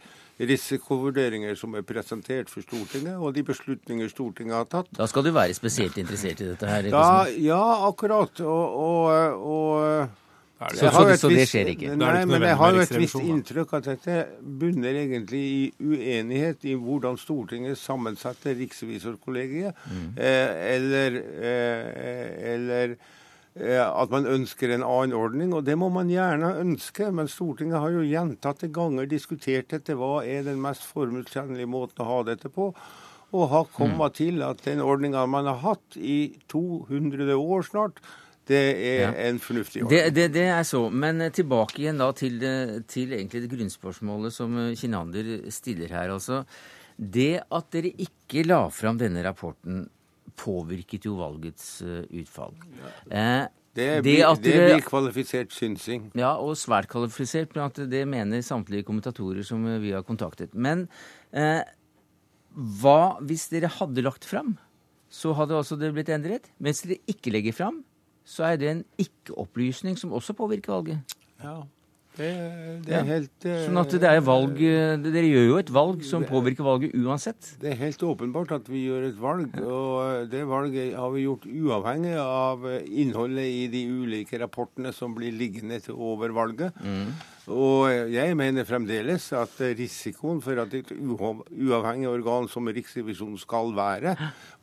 [0.52, 4.92] risikovurderinger som er presentert for Stortinget, og de beslutninger Stortinget har tatt.
[5.00, 6.92] Da skal du være spesielt interessert i dette her?
[6.92, 8.44] Da, ja, akkurat.
[8.44, 10.27] og, og, og
[10.58, 11.92] så, så, så, det skjer ikke?
[12.00, 16.74] Nei, men jeg har jo et visst inntrykk at dette bunner egentlig i uenighet i
[16.74, 19.78] hvordan Stortinget sammensatte riksrevisorkollegiet.
[19.86, 20.10] Mm.
[20.18, 26.10] Eh, eller, eh, eller eh, at man ønsker en annen ordning, og det må man
[26.10, 27.12] gjerne ønske.
[27.14, 29.94] Men Stortinget har jo gjentatte ganger diskutert dette.
[29.94, 32.72] Hva er den mest formålstjenlige måten å ha dette på?
[33.30, 34.22] Og har kommet mm.
[34.24, 38.02] til at den ordninga man har hatt i 200 år snart,
[38.48, 39.12] det er ja.
[39.28, 39.98] en fornuftig ordning.
[39.98, 40.86] Det, det, det, er så.
[40.90, 45.92] Men eh, tilbake igjen da til, eh, til egentlig det grunnspørsmålet som eh, Kinander stiller
[45.92, 46.16] her.
[46.16, 46.44] altså.
[46.98, 49.86] Det at dere ikke la fram denne rapporten,
[50.38, 52.54] påvirket jo valgets utfall.
[53.10, 56.08] Eh, det, blir, det, blir kvalifisert synsing.
[56.18, 57.54] Ja, og svært kvalifisert.
[57.56, 60.56] Men at det mener samtlige kommentatorer som vi har kontaktet.
[60.58, 60.88] Men
[61.30, 61.62] eh,
[62.82, 64.56] hva hvis dere hadde lagt fram?
[65.14, 66.50] Så hadde altså det blitt endret.
[66.64, 67.84] Mens dere ikke legger fram,
[68.28, 71.18] så er det en ikke-opplysning som også påvirker valget.
[71.44, 71.62] Ja,
[72.18, 72.28] det,
[72.88, 73.06] det er ja.
[73.06, 76.30] helt uh, Sånn at det er valg eh, Dere gjør jo et valg som det,
[76.32, 77.52] påvirker valget uansett.
[77.62, 81.46] Det er helt åpenbart at vi gjør et valg, og det valget har vi gjort
[81.46, 86.82] uavhengig av innholdet i de ulike rapportene som blir liggende over valget.
[86.82, 87.14] Mm.
[87.48, 94.18] Og jeg mener fremdeles at risikoen for at et uavhengig organ som Riksrevisjonen skal være,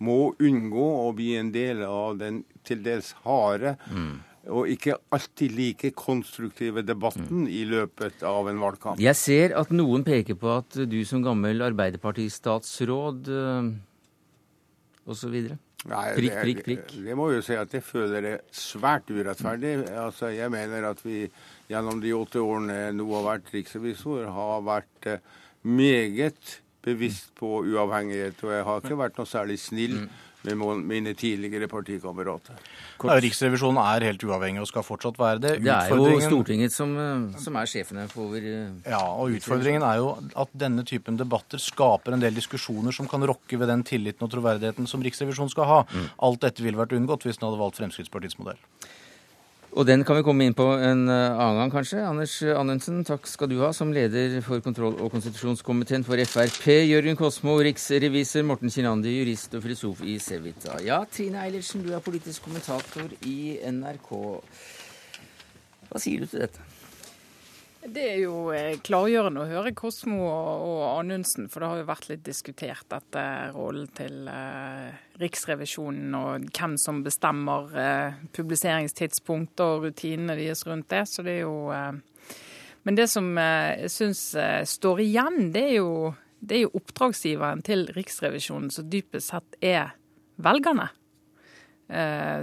[0.05, 4.13] må unngå å bli en del av den til dels harde mm.
[4.53, 7.51] og ikke alltid like konstruktive debatten mm.
[7.57, 9.01] i løpet av en valgkamp.
[9.01, 13.73] Jeg ser at noen peker på at du som gammel Arbeiderpartistatsråd øh,
[15.09, 15.41] osv.
[15.85, 16.87] Prikk, prikk, prikk.
[16.95, 19.75] Det, det må jo si at jeg føler det svært urettferdig.
[19.93, 21.27] Altså, jeg mener at vi
[21.71, 25.33] gjennom de åtte årene jeg nå har vært riksrevisor, har vært eh,
[25.65, 28.45] meget bevisst på uavhengighet.
[28.45, 30.09] Og jeg har ikke vært noe særlig snill mm.
[30.51, 32.59] med mine tidligere partikamerater.
[33.01, 35.55] Ja, Riksrevisjonen er helt uavhengig og skal fortsatt være det.
[35.65, 40.03] Det er jo Stortinget som, eh, som er sjefene over eh, Ja, og utfordringen er
[40.03, 40.11] jo
[40.45, 44.35] at denne typen debatter skaper en del diskusjoner som kan rokke ved den tilliten og
[44.37, 45.81] troverdigheten som Riksrevisjonen skal ha.
[45.89, 46.13] Mm.
[46.29, 48.61] Alt dette ville vært unngått hvis den hadde valgt Fremskrittspartiets modell.
[49.75, 51.99] Og den kan vi komme inn på en eh, annen gang, kanskje.
[52.07, 56.69] Anders Anundsen, takk skal du ha som leder for kontroll- og konstitusjonskomiteen for Frp.
[56.87, 58.47] Jørgen Kosmo, riksrevisor.
[58.47, 60.79] Morten Kinandi, jurist og filosof i Sevita.
[60.87, 64.15] Ja, Trine Eilertsen, du er politisk kommentator i NRK.
[65.91, 66.74] Hva sier du til dette?
[67.85, 72.07] Det er jo eh, klargjørende å høre Kosmo og Anundsen, for det har jo vært
[72.09, 80.39] litt diskutert dette rollen til eh, Riksrevisjonen og hvem som bestemmer eh, publiseringstidspunkt og rutinene
[80.39, 81.03] deres rundt det.
[81.11, 81.69] Så det er jo
[82.85, 84.23] Men det som jeg syns
[84.69, 89.97] står igjen, det er, jo, det er jo oppdragsgiveren til Riksrevisjonen som dypest sett er
[90.37, 90.91] velgerne.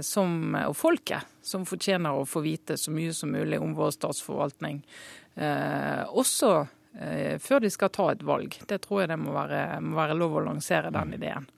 [0.06, 4.80] Som, og folket, som fortjener å få vite så mye som mulig om vår statsforvaltning.
[5.34, 6.50] Eh, også
[7.00, 8.58] eh, før de skal ta et valg.
[8.68, 11.48] Det tror jeg det må være, må være lov å lansere den ideen.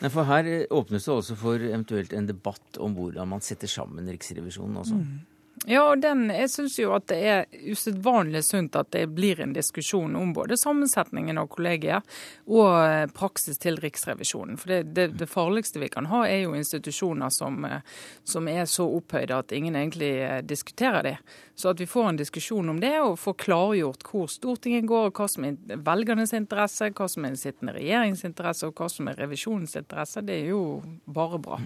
[0.00, 4.08] Nei, for Her åpnes det også for eventuelt en debatt om hvordan man setter sammen
[4.10, 4.98] Riksrevisjonen også.
[4.98, 5.18] Mm.
[5.66, 9.52] Ja, og den, jeg syns jo at det er usedvanlig sunt at det blir en
[9.52, 12.06] diskusjon om både sammensetningen av kollegiet
[12.48, 14.56] og eh, praksis til Riksrevisjonen.
[14.56, 17.84] For det, det, det farligste vi kan ha, er jo institusjoner som, eh,
[18.24, 21.16] som, er så opphøyde at ingen egentlig eh, diskuterer det.
[21.54, 25.28] Så at vi får en diskusjon om det, og får klargjort hvor Stortinget går, hva
[25.28, 29.76] som er velgernes interesse, hva som er den sittende regjeringsinteresse, og hva som er revisjonens
[29.76, 30.64] interesse, det er jo
[31.04, 31.60] bare bra.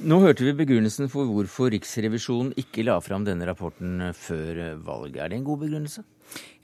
[0.00, 5.18] Nå hørte vi begrunnelsen for hvorfor Riksrevisjonen ikke la fram denne rapporten før valget.
[5.20, 6.04] Er det en god begrunnelse?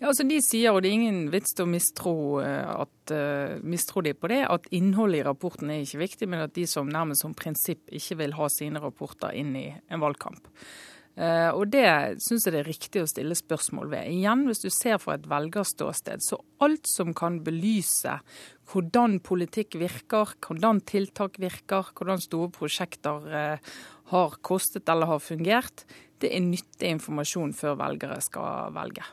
[0.01, 4.01] Ja, altså De sier, og det er ingen vits å mistro, eh, at, uh, mistro
[4.01, 7.27] de på det, at innholdet i rapporten er ikke viktig, men at de som nærmest
[7.27, 10.49] som prinsipp ikke vil ha sine rapporter inn i en valgkamp.
[11.17, 11.87] Eh, og det
[12.21, 14.09] syns jeg det er riktig å stille spørsmål ved.
[14.13, 18.19] Igjen, hvis du ser fra et velgerståsted, så alt som kan belyse
[18.69, 23.77] hvordan politikk virker, hvordan tiltak virker, hvordan store prosjekter eh,
[24.13, 25.87] har kostet eller har fungert,
[26.21, 29.07] det er nyttig informasjon før velgere skal velge.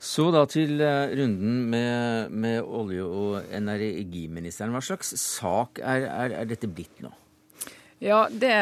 [0.00, 4.72] Så da til eh, runden med, med olje- og energiministeren.
[4.74, 7.12] Hva slags sak er, er, er dette blitt nå?
[8.02, 8.52] Ja, det,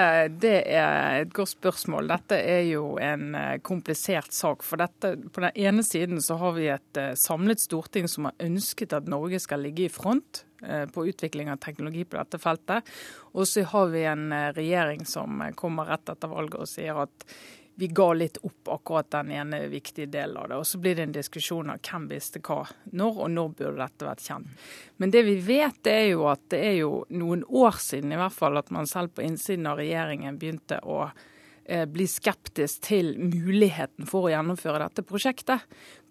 [0.43, 2.09] det, er et godt spørsmål.
[2.11, 4.65] Dette er jo en eh, komplisert sak.
[4.67, 8.35] For dette, på den ene siden så har vi et eh, samlet storting som har
[8.43, 12.91] ønsket at Norge skal ligge i front eh, på utvikling av teknologi på dette feltet.
[13.39, 14.27] Og så har vi en
[14.59, 17.31] regjering som kommer rett etter valget og sier at
[17.79, 20.57] vi ga litt opp akkurat den ene viktige delen av det.
[20.59, 24.09] Og så blir det en diskusjon av hvem visste hva når, og når burde dette
[24.09, 24.65] vært kjent.
[24.99, 28.35] Men det vi vet, er jo at det er jo noen år siden i hvert
[28.35, 34.11] fall at man selv på innsiden av regjeringen begynte å eh, bli skeptisk til muligheten
[34.11, 35.63] for å gjennomføre dette prosjektet.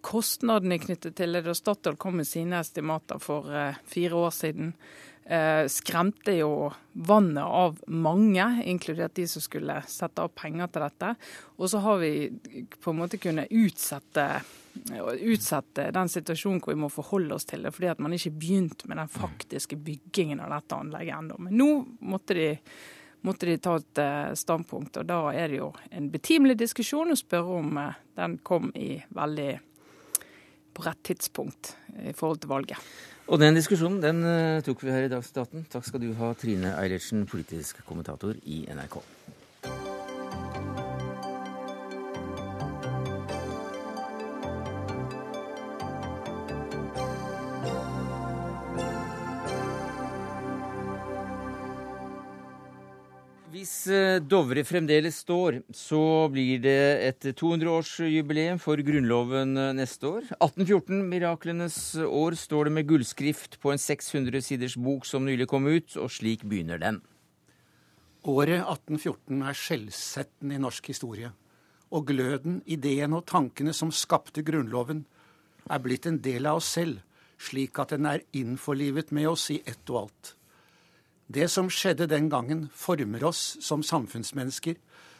[0.08, 4.72] Kostnadene knyttet til det da Statoil kom med sine estimater for eh, fire år siden,
[5.68, 11.10] skremte jo vannet av mange, inkludert de som skulle sette av penger til dette.
[11.58, 12.12] Og så har vi
[12.80, 14.28] på en måte kunnet utsette,
[15.20, 18.88] utsette den situasjonen hvor vi må forholde oss til det, fordi at man ikke begynte
[18.88, 21.42] med den faktiske byggingen av dette anlegget ennå.
[21.44, 21.70] Men nå
[22.08, 22.48] måtte de,
[23.28, 27.20] måtte de ta et eh, standpunkt, og da er det jo en betimelig diskusjon å
[27.20, 29.52] spørre om eh, den kom i veldig
[30.78, 32.90] på rett tidspunkt i forhold til valget.
[33.28, 35.66] Og den diskusjonen den uh, tok vi her i Dagsnytt 18.
[35.74, 39.02] Takk skal du ha, Trine Eilertsen, politisk kommentator i NRK.
[53.68, 56.00] Hvis eh, Dovre fremdeles står, så
[56.32, 60.30] blir det et 200-årsjubileum for Grunnloven eh, neste år.
[60.38, 65.68] 1814, miraklenes år, står det med gullskrift på en 600 siders bok som nylig kom
[65.68, 67.02] ut, og slik begynner den.
[68.24, 71.34] Året 1814 er skjellsettende i norsk historie.
[71.92, 75.04] Og gløden, ideen og tankene som skapte Grunnloven,
[75.68, 77.04] er blitt en del av oss selv,
[77.36, 80.38] slik at den er innforlivet med oss i ett og alt.
[81.28, 84.78] Det som skjedde den gangen, former oss som samfunnsmennesker.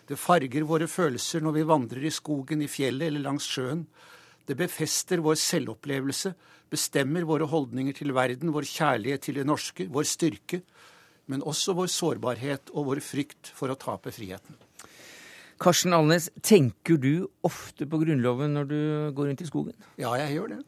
[0.08, 3.84] Det farger våre følelser når vi vandrer i skogen, i fjellet eller langs sjøen.
[4.48, 6.32] Det befester vår selvopplevelse,
[6.72, 10.62] bestemmer våre holdninger til verden, vår kjærlighet til det norske, vår styrke,
[11.28, 14.56] men også vår sårbarhet og vår frykt for å tape friheten.
[15.60, 18.80] Karsten Alnes, tenker du ofte på Grunnloven når du
[19.18, 19.76] går rundt i skogen?
[20.00, 20.64] Ja, jeg gjør det.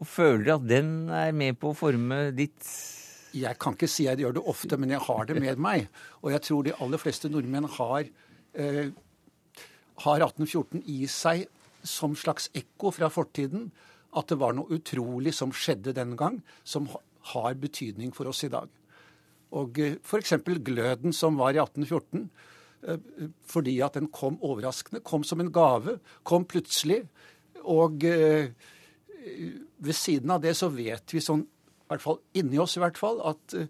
[0.00, 2.62] Og føler du at den er med på å forme ditt
[3.34, 5.88] jeg kan ikke si jeg gjør det ofte, men jeg har det med meg.
[6.22, 8.06] Og jeg tror de aller fleste nordmenn har,
[8.54, 8.92] eh,
[10.04, 11.46] har 1814 i seg
[11.84, 13.70] som slags ekko fra fortiden.
[14.14, 16.88] At det var noe utrolig som skjedde den gang, som
[17.34, 18.68] har betydning for oss i dag.
[19.54, 20.36] Og eh, f.eks.
[20.66, 22.28] gløden som var i 1814.
[22.86, 23.00] Eh,
[23.50, 27.02] fordi at den kom overraskende, kom som en gave, kom plutselig.
[27.64, 28.52] Og eh,
[29.78, 31.46] ved siden av det så vet vi sånn
[31.90, 33.66] hvert fall inni oss i hvert fall, at uh,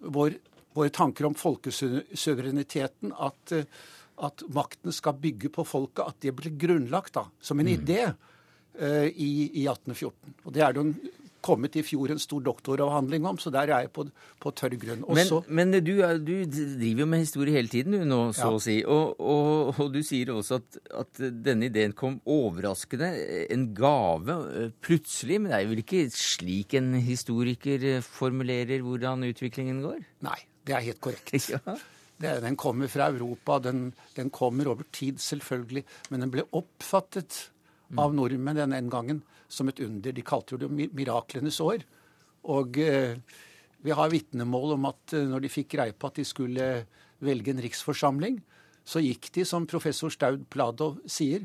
[0.00, 0.36] vår,
[0.76, 3.86] våre tanker om folkesuvereniteten, at, uh,
[4.26, 7.74] at makten skal bygge på folket, at det blir grunnlagt da, som en mm.
[7.78, 9.30] idé uh, i,
[9.62, 10.38] i, 1814.
[10.44, 10.94] Og det er det en
[11.44, 14.06] kommet i fjor en stor doktoravhandling om, så der er jeg på,
[14.42, 15.04] på tørr grunn.
[15.04, 15.92] Også, men, men du,
[16.24, 18.56] du, driver jo med historie hele tiden du nå, så ja.
[18.56, 18.76] å si.
[18.84, 23.12] Og, og, og, du sier også at, at, denne ideen kom overraskende.
[23.52, 24.36] En gave
[24.84, 25.40] plutselig.
[25.40, 30.04] Men det er vel ikke slik en historiker formulerer hvordan utviklingen går?
[30.26, 31.50] Nei, det er helt korrekt.
[31.54, 31.78] ja.
[32.20, 33.58] Det, den kommer fra Europa.
[33.64, 35.86] Den, den, kommer over tid, selvfølgelig.
[36.12, 37.46] Men den ble oppfattet
[37.98, 40.14] av nordmenn den gangen som et under.
[40.14, 41.84] De kalte det miraklenes år.
[42.50, 43.18] Og eh,
[43.84, 46.70] vi har vitnemål om at eh, når de fikk greie på at de skulle
[47.20, 48.40] velge en riksforsamling,
[48.84, 51.44] så gikk de, som professor Staud Plado sier,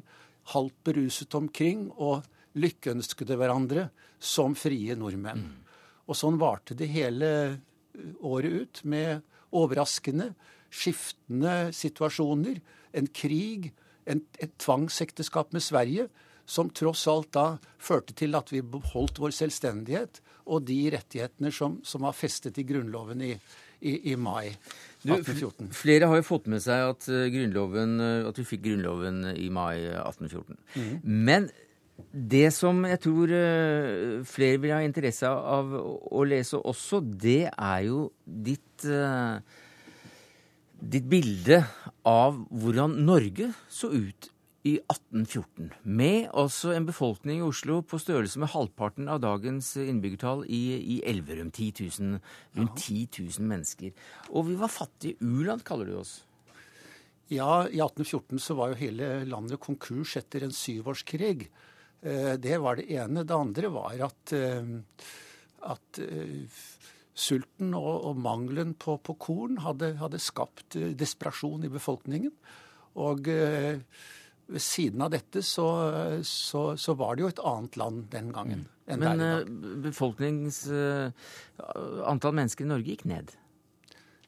[0.53, 3.89] halvt beruset omkring og lykkeønskede hverandre
[4.21, 5.43] som frie nordmenn.
[5.43, 5.63] Mm.
[6.05, 10.33] Og sånn varte det hele eh, året ut, med overraskende,
[10.75, 12.59] skiftende situasjoner.
[12.95, 13.71] En krig,
[14.05, 16.09] en, et tvangsekteskap med Sverige,
[16.45, 17.45] som tross alt da
[17.81, 22.65] førte til at vi beholdt vår selvstendighet og de rettighetene som, som var festet i
[22.67, 23.33] Grunnloven i,
[23.81, 25.69] i, i mai 1814.
[25.69, 29.49] Du, flere har jo fått med seg at, eh, eh, at vi fikk Grunnloven i
[29.53, 30.57] mai 1814.
[30.75, 30.95] Mm.
[31.25, 31.49] Men
[32.11, 37.85] det som jeg tror eh, flere vil ha interesse av å lese også, det er
[37.89, 38.85] jo ditt
[40.85, 41.61] ditt bilde
[42.05, 44.27] av hvordan Norge så ut
[44.65, 50.41] i 1814, med altså en befolkning i Oslo på størrelse med halvparten av dagens innbyggertall
[50.49, 50.63] i,
[50.95, 51.51] i Elverum.
[51.53, 52.15] 10 000,
[52.57, 53.03] rundt 10
[53.37, 53.93] 000 mennesker.
[54.33, 56.15] Og vi var fattige u-land, kaller du oss.
[57.29, 61.47] Ja, i 1814 så var jo hele landet konkurs etter en syvårskrig.
[62.01, 63.25] Eh, det var det ene.
[63.25, 64.75] Det andre var at, eh,
[65.69, 66.59] at eh,
[67.13, 72.33] sulten og, og mangelen på, på korn hadde, hadde, skapt desperasjon i befolkningen.
[73.01, 73.81] Og eh,
[74.47, 75.67] ved siden av dette så,
[76.25, 78.67] så, så, var det jo et annet land den gangen.
[78.85, 79.79] enn Men der i eh, dag.
[79.87, 80.59] befolknings...
[80.69, 81.09] eh,
[82.05, 83.33] antall mennesker i Norge gikk ned.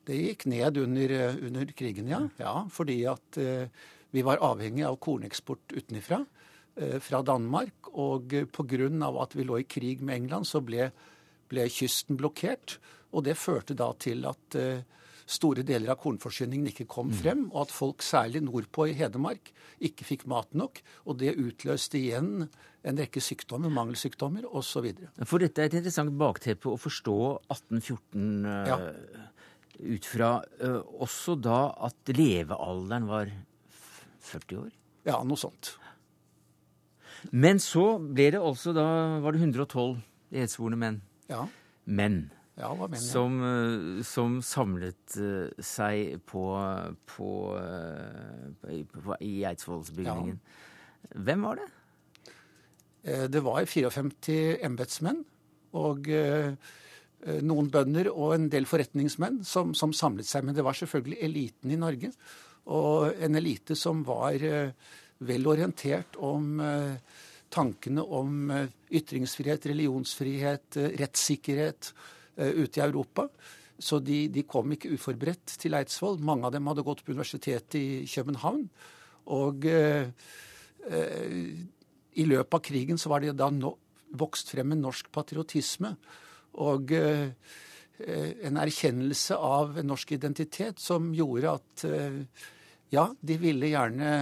[0.08, 2.24] Det gikk ned under, eh, under krigen, ja.
[2.42, 3.70] ja fordi at eh,
[4.16, 6.24] vi var avhengig av korneksport utenfra,
[6.80, 7.92] eh, fra Danmark.
[7.94, 9.12] Og pga.
[9.22, 10.92] at vi lå i krig med England, så ble,
[11.50, 12.80] ble kysten blokkert.
[13.12, 14.82] Og det førte da til at eh,
[15.28, 19.52] store deler av kornforsyningen ikke kom frem, og at folk særlig nordpå i Hedmark
[19.84, 20.80] ikke fikk mat nok.
[21.06, 22.46] Og det utløste igjen
[22.88, 24.88] en rekke sykdommer, mangelsykdommer osv.
[25.28, 27.18] For dette er et interessant bakteppe å forstå
[27.52, 28.78] 1814 eh, Ja.
[29.98, 30.30] ut fra.
[30.64, 33.34] eh, også da at levealderen var
[34.32, 34.72] 40 år.
[35.06, 35.76] Ja, noe sånt.
[37.32, 39.98] Men så ble det altså da var det 112
[40.32, 41.02] edsvorne menn.
[41.30, 41.48] Ja,
[41.88, 42.30] Menn.
[42.58, 42.72] Ja?
[42.98, 46.44] Som, eh, som samlet eh, seg på,
[47.06, 47.30] på,
[47.62, 50.40] eh, i- på, i Eidsvollsbygningen.
[51.14, 51.68] Hvem var det?
[53.32, 55.22] Det var 54 embetsmenn
[55.80, 56.08] og
[57.48, 60.44] noen bønder og en del forretningsmenn som, som samlet seg.
[60.44, 62.10] Men det var selvfølgelig eliten i Norge.
[62.74, 64.36] Og en elite som var
[65.24, 66.60] vel orientert om
[67.54, 68.52] tankene om
[68.92, 71.94] ytringsfrihet, religionsfrihet, rettssikkerhet
[72.38, 73.28] ute i Europa.
[73.78, 76.18] Så de, de kom ikke uforberedt til Eidsvoll.
[76.26, 78.64] Mange av dem hadde gått på universitetet i København.
[79.38, 80.10] Og eh,
[80.90, 81.42] eh,
[82.18, 83.76] i løpet av krigen så var det da no,
[84.18, 85.94] vokst frem en norsk patriotisme
[86.64, 87.28] og eh,
[88.02, 92.24] eh, en erkjennelse av en norsk identitet som gjorde at eh,
[92.96, 94.14] ja, de ville gjerne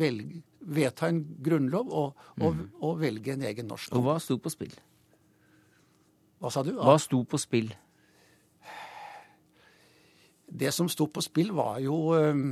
[0.00, 4.52] velge, vedta en grunnlov og, og, og velge en egen norsk Og hva sto på
[4.52, 4.72] spill?
[6.44, 6.74] Hva sa du?
[6.76, 7.70] Hva sto på spill?
[10.44, 12.44] Det som sto på spill, var jo eh,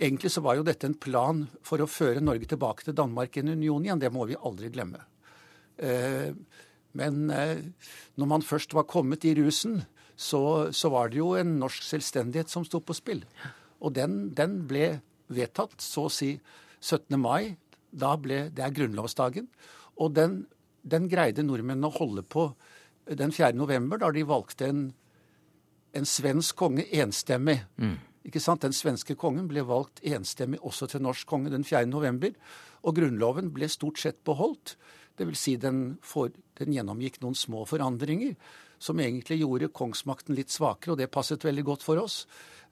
[0.00, 3.42] Egentlig så var jo dette en plan for å føre Norge tilbake til Danmark i
[3.42, 4.00] en union igjen.
[4.00, 5.02] Det må vi aldri glemme.
[5.76, 6.32] Eh,
[6.96, 7.60] Men eh,
[8.16, 9.82] når man først var kommet i rusen,
[10.16, 13.22] så, så var det jo en norsk selvstendighet som sto på spill.
[13.80, 16.32] Og den, den ble vedtatt så å si
[16.80, 17.14] 17.
[17.20, 17.56] mai.
[17.92, 19.46] Da ble, det er grunnlovsdagen.
[20.00, 20.42] Og den,
[20.82, 22.50] den greide nordmennene å holde på
[23.18, 23.52] den 4.
[23.58, 24.82] november, da de valgte en
[25.92, 27.58] en svensk konge enstemmig.
[28.26, 28.62] Ikke sant?
[28.62, 31.86] Den svenske kongen ble valgt enstemmig også til norsk konge den 4.
[31.90, 32.34] november.
[32.84, 34.76] Og grunnloven ble stort sett beholdt.
[35.16, 38.36] Det vil si den, for, den gjennomgikk noen små forandringer
[38.80, 42.22] som egentlig gjorde kongsmakten litt svakere, og det passet veldig godt for oss.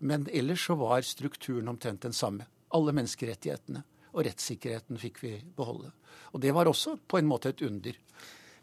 [0.01, 2.47] Men ellers så var strukturen omtrent den samme.
[2.72, 3.82] Alle menneskerettighetene
[4.14, 5.91] og rettssikkerheten fikk vi beholde.
[6.32, 7.99] Og det var også på en måte et under.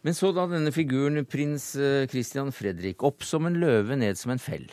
[0.05, 4.35] Men så da denne figuren, prins eh, Christian Fredrik, opp som en løve, ned som
[4.35, 4.67] en fell.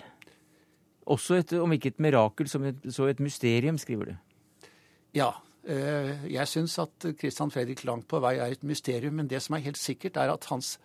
[1.09, 4.69] Også et, om ikke et mirakel, et, så et mysterium, skriver du.
[5.17, 5.33] Ja.
[5.65, 9.57] Øh, Jeg syns at Christian Fredrik langt på vei er et mysterium, men det som
[9.57, 10.79] er helt sikkert, er at hans,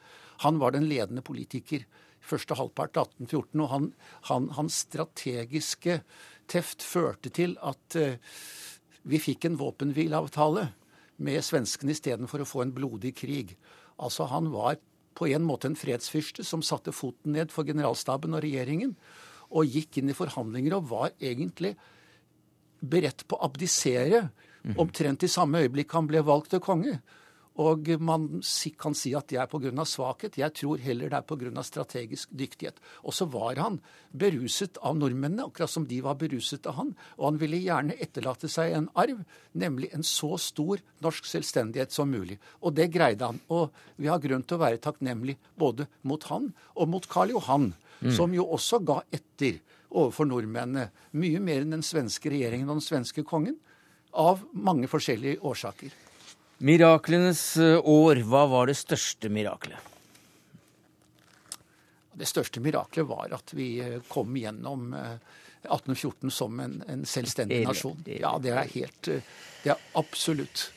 [0.46, 1.84] han var den ledende politiker
[2.24, 3.88] første halvpart av 1814, og han,
[4.30, 6.02] han, hans strategiske
[6.48, 8.20] teft førte til at eh,
[9.08, 10.70] vi fikk en våpenhvileavtale
[11.24, 13.56] med svenskene istedenfor å få en blodig krig.
[13.98, 14.78] Altså Han var
[15.18, 18.94] på en måte en fredsfyrste som satte foten ned for generalstaben og regjeringen,
[19.50, 21.74] og gikk inn i forhandlinger og var egentlig
[22.84, 24.28] beredt på å abdisere
[24.78, 26.98] omtrent i samme øyeblikk han ble valgt til konge.
[27.58, 28.28] Og man
[28.78, 29.86] kan si at det er pga.
[29.86, 30.38] svakhet.
[30.38, 31.64] Jeg tror heller det er pga.
[31.64, 32.78] strategisk dyktighet.
[33.04, 33.80] Og så var han
[34.12, 36.96] beruset av nordmennene, akkurat som de var beruset av han.
[37.18, 42.10] Og han ville gjerne etterlate seg en arv, nemlig en så stor norsk selvstendighet som
[42.10, 42.38] mulig.
[42.62, 43.42] Og det greide han.
[43.50, 47.74] Og vi har grunn til å være takknemlig både mot han og mot Karl Johan,
[48.14, 49.58] som jo også ga etter
[49.90, 50.92] overfor nordmennene.
[51.18, 53.58] Mye mer enn den svenske regjeringen og den svenske kongen.
[54.14, 56.07] Av mange forskjellige årsaker.
[56.58, 59.94] Miraklenes eh, år, hva var det største mirakelet?
[62.18, 65.20] Det største miraklet var at vi eh, kom gjennom eh,
[65.68, 68.00] 1814 som en, en selvstendig nasjon.
[68.10, 69.30] Ja, det er helt eh,
[69.64, 70.72] Det er absolutt.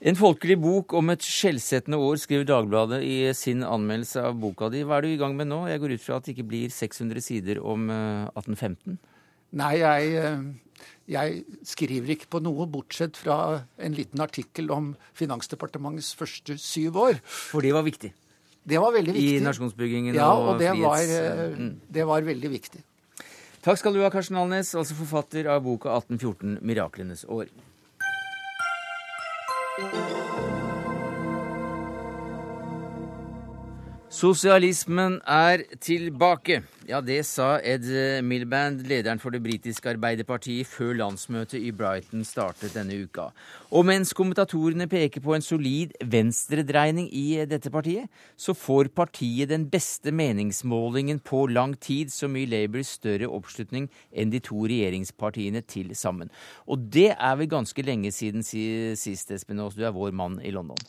[0.00, 4.82] En folkelig bok om et skjellsettende år, skriver Dagbladet i sin anmeldelse av boka di.
[4.84, 5.62] Hva er du i gang med nå?
[5.70, 8.98] Jeg går ut fra at det ikke blir 600 sider om eh, 1815?
[9.56, 10.44] Nei, jeg, eh,
[11.08, 17.20] jeg skriver ikke på noe, bortsett fra en liten artikkel om Finansdepartementets første syv år.
[17.24, 18.12] For det var viktig
[18.66, 19.42] Det var veldig i viktig.
[19.46, 21.80] nasjonsbyggingen Ja, og, og det var, eh, Mm.
[21.90, 22.82] det var veldig viktig.
[23.62, 27.46] Takk skal du ha, Karsten Alnes, altså forfatter av boka 1814 Miraklenes år.
[34.16, 36.62] Sosialismen er tilbake.
[36.88, 37.84] Ja, det sa Ed
[38.24, 43.26] Milband, lederen for det britiske Arbeiderpartiet, før landsmøtet i Brighton startet denne uka.
[43.76, 48.08] Og mens kommentatorene peker på en solid venstredreining i dette partiet,
[48.40, 54.32] så får partiet den beste meningsmålingen på lang tid, som gir Labour større oppslutning enn
[54.32, 56.32] de to regjeringspartiene til sammen.
[56.64, 60.56] Og det er vel ganske lenge siden sist, Espen Aas, du er vår mann i
[60.56, 60.80] London.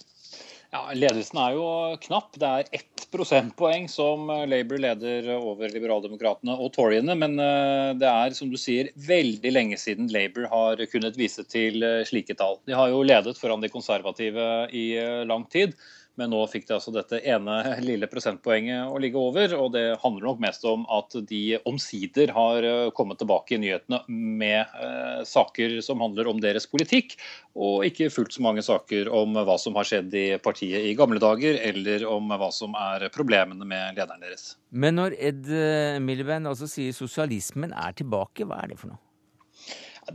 [0.73, 1.67] Ja, Ledelsen er jo
[2.03, 2.33] knapp.
[2.35, 7.15] Det er ett prosentpoeng som Labour leder over Liberaldemokratene og Toryene.
[7.15, 11.85] Men eh, det er som du sier, veldig lenge siden Labour har kunnet vise til
[11.87, 12.59] eh, slike tall.
[12.67, 15.77] De har jo ledet foran de konservative i eh, lang tid.
[16.17, 17.55] Men nå fikk de altså dette ene
[17.85, 19.53] lille prosentpoenget å ligge over.
[19.57, 24.01] Og det handler nok mest om at de omsider har eh, kommet tilbake i nyhetene
[24.09, 27.15] med eh, saker som handler om deres politikk,
[27.57, 31.21] og ikke fullt så mange saker om hva som har skjedd i partiet i gamle
[31.21, 34.55] dager, eller om hva som er problemene med lederen deres.
[34.69, 39.01] Men når Ed eh, Miliband altså sier sosialismen er tilbake, hva er det for noe?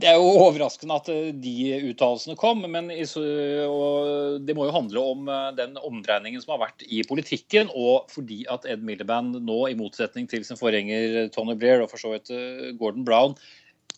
[0.01, 1.55] Det er jo overraskende at eh, de
[1.91, 7.03] uttalelsene kom, men det må jo handle om eh, den omdreiningen som har vært i
[7.05, 7.69] politikken.
[7.77, 12.01] Og fordi at Ed Miliband nå, i motsetning til sin forgjenger Tony Blair og for
[12.01, 13.37] så vidt eh, Gordon Brown,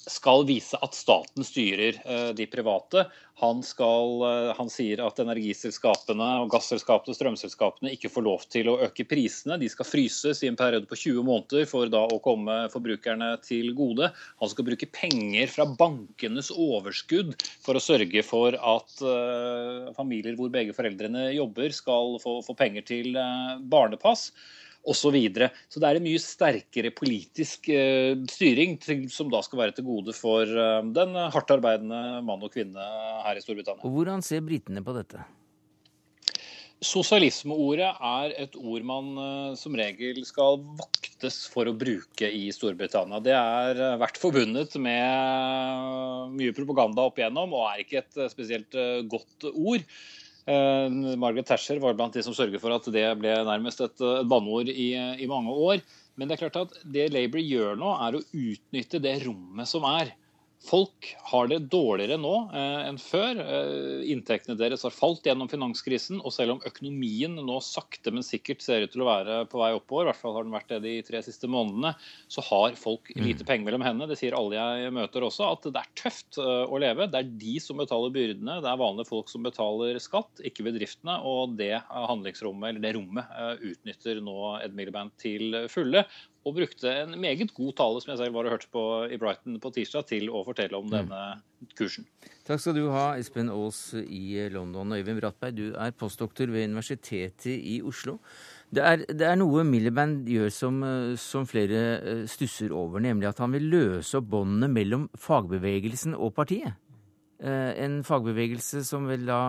[0.05, 1.97] skal vise at staten styrer
[2.37, 3.07] de private.
[3.37, 8.77] Han, skal, eh, han, sier at energiselskapene gasselskapene og strømselskapene ikke får lov til å
[8.85, 9.57] øke prisene.
[9.59, 13.73] De skal fryses i en periode på 20 måneder for da å komme forbrukerne til
[13.75, 14.13] gode.
[14.39, 17.35] Han skal bruke penger fra bankenes overskudd
[17.65, 22.87] for å sørge for at uh, familier hvor begge foreldrene jobber, skal få, få penger
[22.87, 23.19] til
[23.67, 24.29] barnepass
[24.85, 25.05] osv.
[25.05, 25.51] Så, videre.
[25.69, 29.87] så det er en mye sterkere politisk uh, styring til, som da skal være til
[29.87, 32.89] gode for uh, den hardt arbeidende mann og kvinne
[33.25, 33.85] her i Storbritannia.
[33.85, 35.21] Og Hvordan ser britene på dette?
[36.85, 43.21] Sosialismeordet er et ord man uh, som regel skal voktes for å bruke i Storbritannia.
[43.23, 48.77] Det er vært forbundet med mye propaganda opp igjennom, og er ikke et spesielt
[49.09, 49.85] godt ord.
[50.45, 54.27] Uh, Margaret Thatcher var blant de som sørget for at det ble nærmest et, et
[54.29, 55.81] banneord i, i, mange år.
[56.15, 59.87] Men det er klart at det Labour gjør nå, er å utnytte det rommet som
[59.89, 60.13] er.
[60.65, 63.37] Folk har det dårligere nå eh, enn før.
[63.37, 66.21] Eh, inntektene deres har falt gjennom finanskrisen.
[66.25, 69.71] Og selv om økonomien nå sakte, men sikkert ser ut til å være på vei
[69.77, 71.93] oppover, i hvert fall har den vært det de tre siste månedene,
[72.31, 73.23] så har folk mm.
[73.27, 74.09] lite penger mellom hendene.
[74.09, 77.09] Det sier alle jeg møter også, at det er tøft eh, å leve.
[77.13, 78.59] Det er de som betaler byrdene.
[78.65, 81.19] Det er vanlige folk som betaler skatt, ikke bedriftene.
[81.29, 86.07] Og det handlingsrommet, eller det rommet, eh, utnytter nå Ed Miliband til fulle
[86.45, 89.57] og brukte en meget god tale som jeg selv var og hørte på i Brighton
[89.61, 90.93] på tirsdag, til å fortelle om mm.
[90.93, 91.21] denne
[91.77, 92.05] kursen.
[92.45, 94.93] Takk skal du ha, Espen Aas i London.
[94.93, 98.19] Øyvind Brattberg, du er postdoktor ved Universitetet i Oslo.
[98.75, 100.79] Det er, det er noe Milliband gjør som,
[101.21, 106.33] som, flere eh, stusser over, nemlig at han vil løse opp båndene mellom fagbevegelsen og
[106.37, 106.77] partiet.
[107.39, 109.39] Eh, en fagbevegelse som vel da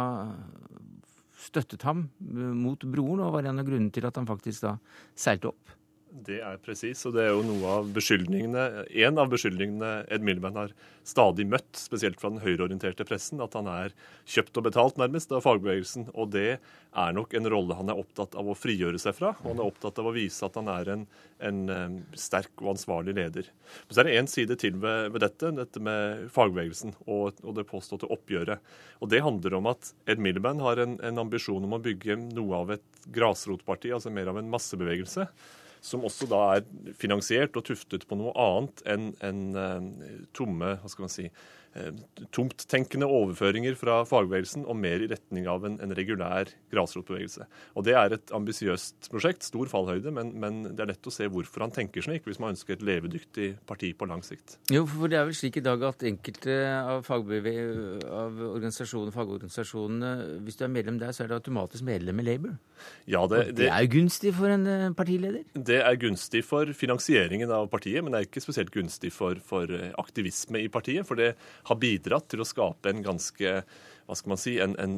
[1.39, 4.77] støttet ham eh, mot broren, og var en av grunnene til at han faktisk da
[5.17, 5.77] seilte opp.
[6.25, 10.57] Det er presis, og det er jo noe av beskyldningene, en av beskyldningene Ed Miliband
[10.57, 10.71] har
[11.07, 13.93] stadig møtt, spesielt fra den høyreorienterte pressen, at han er
[14.25, 16.09] kjøpt og betalt nærmest av fagbevegelsen.
[16.17, 19.35] Og det er nok en rolle han er opptatt av å frigjøre seg fra.
[19.43, 21.03] Og han er opptatt av å vise at han er en,
[21.51, 23.53] en um, sterk og ansvarlig leder.
[23.85, 27.53] Men så er det én side til ved, ved, dette, dette med fagbevegelsen og, og,
[27.61, 28.65] det påståtte oppgjøret.
[29.05, 32.65] Og det handler om at Ed Miliband har en, en ambisjon om å bygge noe
[32.65, 35.29] av et grasrotparti, altså mer av en massebevegelse
[35.87, 40.91] som også da er finansiert og tuftet på noe annet enn en, uh, tomme hva
[40.91, 41.56] skal man si, Eh,
[42.35, 47.47] tomttenkende overføringer fra fagbevegelsen og mer i retning av en, en regulær grasrotbevegelse.
[47.77, 51.29] Og Det er et ambisiøst prosjekt, stor fallhøyde, men, men, det er lett å se
[51.31, 54.59] hvorfor han tenker slik, hvis man ønsker et levedyktig parti på lang sikt.
[54.73, 60.13] Jo, for det er vel slik i dag at enkelte av, av organisasjonene, fagorganisasjonene,
[60.47, 62.57] hvis du er medlem der, så er det automatisk medlem i Labour?
[63.09, 65.45] Ja, det, det, det er jo gunstig for en eh, partileder?
[65.55, 69.71] Det er gunstig for finansieringen av partiet, men det er ikke spesielt gunstig for, for
[70.01, 71.07] aktivisme i partiet.
[71.09, 71.35] for det
[71.69, 73.61] har bidratt til å skape en ganske
[74.07, 74.93] hva skal man si, en, en,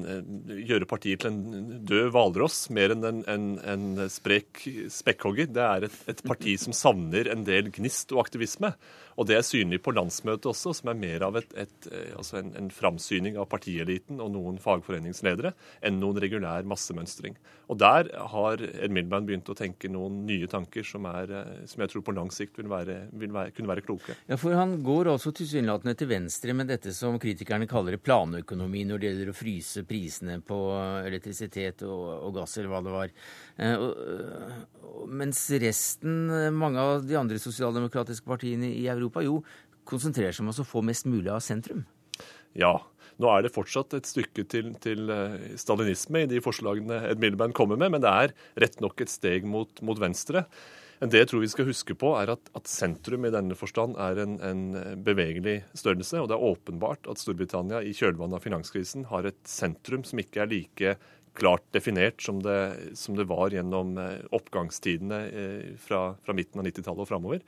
[0.69, 5.49] gjøre partiet til en død hvalross mer enn en, en, sprek spekkhogger.
[5.49, 8.75] Det er et, et, parti som savner en del gnist og aktivisme.
[9.19, 12.39] Og det er synlig på landsmøtet også, som er mer av et, et, eh, altså
[12.39, 15.53] en, en framsyning av partieliten og noen fagforeningsledere
[15.83, 17.35] enn noen regulær massemønstring.
[17.69, 21.83] Og der har Ed Milban begynt å tenke noen nye tanker som, er, eh, som
[21.83, 24.17] jeg tror på lang sikt vil, være, vil være, kunne være kloke.
[24.31, 29.03] Ja, For han går også tilsynelatende til venstre med dette som kritikerne kaller planøkonomi når
[29.03, 30.61] det gjelder å fryse prisene på
[31.09, 33.15] elektrisitet og, og gass, eller hva det var.
[33.59, 34.78] Eh, og,
[35.09, 39.41] mens resten, mange av de andre sosialdemokratiske partiene i Europa, jo
[39.89, 41.87] konsentrerer seg om å få mest mulig av sentrum.
[42.59, 42.77] Ja.
[43.19, 47.57] Nå er det fortsatt et stykke til, til eh, stalinisme i de forslagene Ed Miliband
[47.57, 50.45] kommer med, men det er rett nok et steg mot, mot venstre.
[50.99, 54.19] Det jeg tror vi skal huske på, er at, at sentrum i denne forstand er
[54.23, 54.63] en, en,
[55.07, 56.19] bevegelig størrelse.
[56.19, 60.43] Og det er åpenbart at Storbritannia i kjølvannet av finanskrisen har et sentrum som ikke
[60.43, 60.97] er like
[61.39, 62.61] klart definert som det,
[62.99, 67.45] som det var gjennom eh, oppgangstidene eh, fra, fra midten av 90-tallet og framover.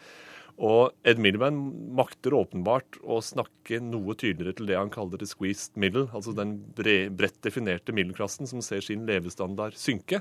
[0.61, 1.61] Og Ed Miliband
[1.97, 6.59] makter åpenbart å snakke noe tydeligere til det han kaller the squeezed middle, altså den
[6.77, 10.21] bredt definerte middelklassen som ser sin levestandard synke.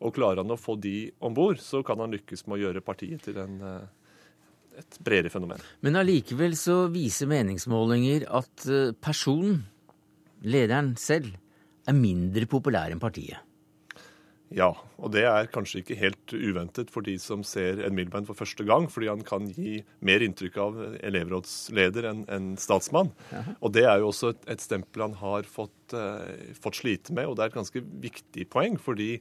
[0.00, 2.84] Og klarer han å få de om bord, så kan han lykkes med å gjøre
[2.86, 5.60] partiet til en, eh, et bredere fenomen.
[5.82, 8.68] Men allikevel så viser meningsmålinger at
[9.02, 9.64] personen,
[10.40, 11.34] lederen selv,
[11.88, 13.40] er mindre populær enn partiet.
[14.50, 18.38] Ja, og det er kanskje ikke helt uventet for de som ser Ed Milband for
[18.38, 23.12] første gang, fordi han kan gi mer inntrykk av elevrådsleder enn en statsmann.
[23.30, 23.54] Jaha.
[23.62, 27.30] Og det er jo også et, et stempel han har fått, eh, fått, slite med,
[27.30, 28.74] og det er et ganske viktig poeng.
[28.82, 29.12] fordi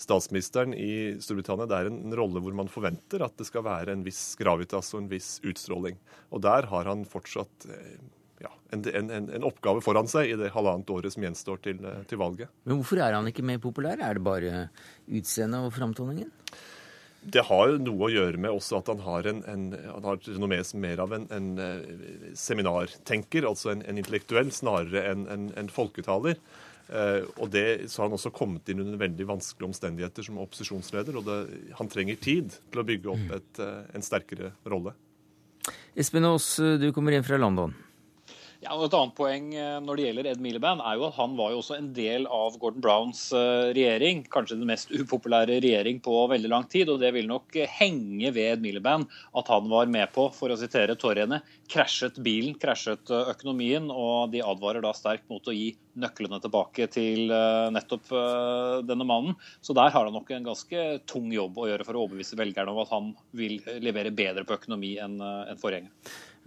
[0.00, 3.92] statsministeren i Storbritannia det er en, en rolle hvor man forventer at det skal være
[3.92, 6.00] en viss gravitas og en viss utstråling.
[6.32, 7.98] Og der har han fortsatt uh,
[8.42, 12.02] ja, en, en, en, oppgave foran seg i det halvannet året som gjenstår til, eh,
[12.08, 12.52] til, valget.
[12.68, 13.98] Men hvorfor er han ikke mer populær?
[13.98, 14.68] Er det bare
[15.06, 16.30] utseendet og framtoningen?
[17.18, 20.20] Det har jo noe å gjøre med også at han har, en, en, han har
[20.22, 26.38] renommé som mer av en, en uh, seminartenker, altså en, intellektuell, snarere enn en, folketaler.
[26.88, 31.18] Eh, og det, Så har han også kommet inn under veldig vanskelige omstendigheter som opposisjonsleder.
[31.20, 31.36] og det,
[31.76, 34.94] Han trenger tid til å bygge opp et, uh, en sterkere rolle.
[35.98, 37.74] Espen Aas, du kommer inn fra London.
[38.58, 41.36] Ja, og Et annet poeng eh, når det gjelder Ed Miliband, er jo at han
[41.38, 44.24] var jo også en del av Gordon Browns eh, regjering.
[44.34, 46.90] Kanskje den mest upopulære regjering på veldig lang tid.
[46.90, 49.06] og Det vil nok henge ved Ed Miliband
[49.38, 51.38] at han var med på, for å sitere Torjene,
[51.70, 53.86] krasjet bilen, krasjet eh, økonomien.
[53.94, 57.30] Og de advarer da sterkt mot å gi nøklene tilbake til
[57.74, 58.10] nettopp
[58.86, 59.34] denne mannen.
[59.62, 62.74] Så der har han nok en ganske tung jobb å gjøre for å overbevise velgerne
[62.74, 65.18] om at han vil levere bedre på økonomi enn
[65.58, 65.90] forgjengeren.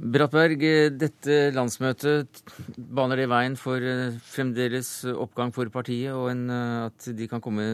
[0.02, 0.64] Brattberg,
[0.98, 2.40] dette landsmøtet
[2.74, 7.44] baner det veien for eh, fremdeles oppgang for partiet, og en, eh, at de kan
[7.44, 7.66] komme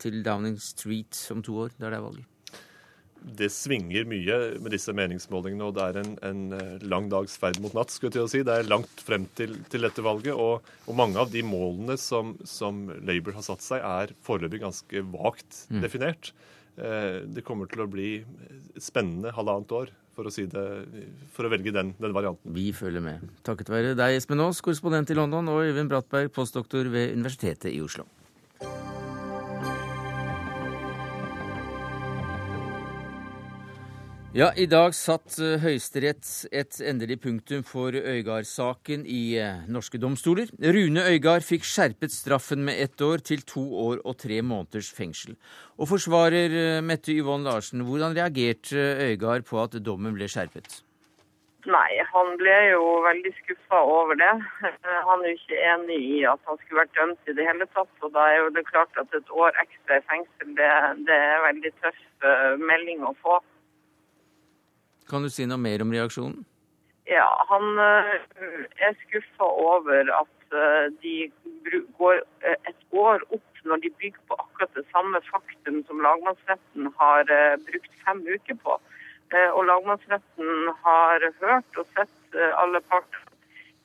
[0.00, 2.30] til Downing Street om to år, der det er valget?
[3.24, 7.60] Det svinger mye med disse meningsmålingene, og det er en, en eh, lang dags ferd
[7.64, 7.92] mot natt.
[7.92, 8.40] skulle jeg til å si.
[8.48, 12.32] Det er langt frem til, til dette valget, og, og, mange av de målene som,
[12.48, 15.84] som, Labour har satt seg, er foreløpig ganske vagt mm.
[15.84, 16.32] definert.
[16.74, 18.08] Det kommer til å bli
[18.82, 20.64] spennende halvannet år for å, si det,
[21.34, 22.52] for å velge den, den, varianten.
[22.54, 23.24] Vi følger med.
[23.46, 27.80] Takket være deg, Espen Aas, korrespondent i London, og Øyvind Brattberg, postdoktor ved Universitetet i
[27.84, 28.06] Oslo.
[34.34, 40.50] Ja, I dag satt eh, Høyesterett et endelig punktum for Øygard-saken i eh, norske domstoler.
[40.74, 45.36] Rune Øygard fikk skjerpet straffen med ett år til to år og tre måneders fengsel.
[45.78, 50.80] Og forsvarer eh, Mette Yvonne Larsen, hvordan reagerte Øygard på at dommen ble skjerpet?
[51.70, 54.34] Nei, han ble jo veldig skuffa over det.
[55.12, 57.94] Han er jo ikke enig i at han skulle vært dømt i det hele tatt.
[58.02, 60.76] Og da er jo det klart at et år ekstra i fengsel, det,
[61.06, 62.06] det er veldig tøff
[62.66, 63.38] melding å få.
[65.10, 66.44] Kan du si noe mer om reaksjonen?
[67.04, 68.14] Ja, han eh,
[68.86, 71.16] er skuffa over at eh, de
[71.98, 76.88] går eh, et år opp når de bygger på akkurat det samme faktum som lagmannsretten
[76.96, 77.28] har
[77.64, 78.74] brukt fem uker på.
[79.56, 83.22] Og lagmannsretten har hørt og sett alle parter.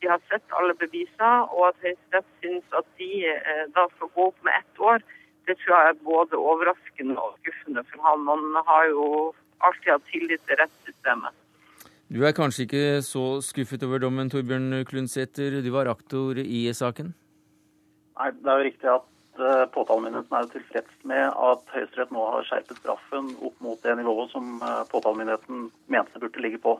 [0.03, 3.07] De har sett alle beviser, og at Høyesterett syns at de
[3.77, 4.99] da skal gå opp med ett år,
[5.47, 8.27] det tror jeg er både overraskende og skuffende for han.
[8.27, 9.07] Man har jo
[9.65, 11.35] alltid hatt tillit til rettssystemet.
[12.09, 15.59] Du er kanskje ikke så skuffet over dommen, Torbjørn Klundsæter.
[15.61, 17.13] Du var aktor i saken?
[18.17, 19.05] Nei, det er jo riktig at
[19.39, 24.33] uh, påtalemyndigheten er tilfreds med at Høyesterett nå har skjerpet straffen opp mot det nivået
[24.33, 26.79] som uh, påtalemyndigheten mente det burde ligge på.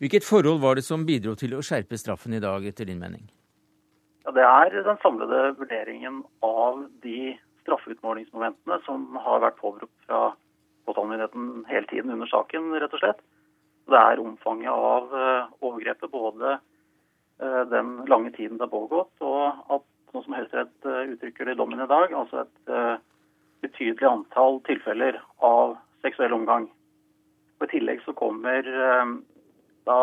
[0.00, 3.28] Hvilket forhold var det som bidro til å skjerpe straffen i dag, etter din mening?
[4.24, 7.34] Ja, Det er den samlede vurderingen av de
[7.66, 10.30] straffeutmålingsmomentene som har vært påberopt fra
[10.88, 13.22] påtalemyndigheten hele tiden under saken, rett og slett.
[13.90, 15.12] Det er omfanget av
[15.60, 16.58] overgrepet, både
[17.72, 21.80] den lange tiden det har pågått, og at, sånn som Høyesterett uttrykker det i dommen
[21.80, 22.72] i dag, altså et
[23.64, 26.68] betydelig antall tilfeller av seksuell omgang.
[27.58, 28.68] Og I tillegg så kommer
[29.88, 30.00] da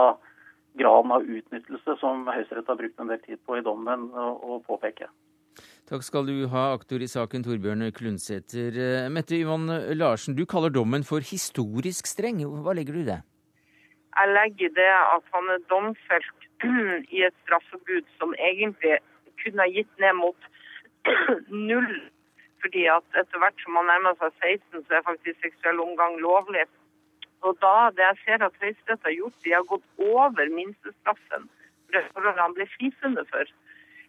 [0.77, 5.07] graden av utnyttelse som Høyesterett har brukt en del tid på i dommen å påpeke.
[5.87, 8.75] Takk skal du ha, aktor i saken Torbjørn Klundsæter.
[8.75, 12.41] Eh, Mette Yvonne Larsen, du kaller dommen for historisk streng.
[12.43, 13.21] Hva legger du i det?
[14.17, 16.47] Jeg legger det at han er domfelt
[17.15, 18.97] i et straffebud som egentlig
[19.39, 20.49] kunne ha gitt ned mot
[21.69, 21.93] null.
[22.59, 26.65] Fordi at etter hvert som man nærmer seg 16, så er faktisk seksuell omgang lovlig.
[27.47, 31.47] Og da, det jeg ser at Høyesterett har gjort, de har gått over minstestraffen
[31.87, 33.55] for forholdet han ble frifunnet for.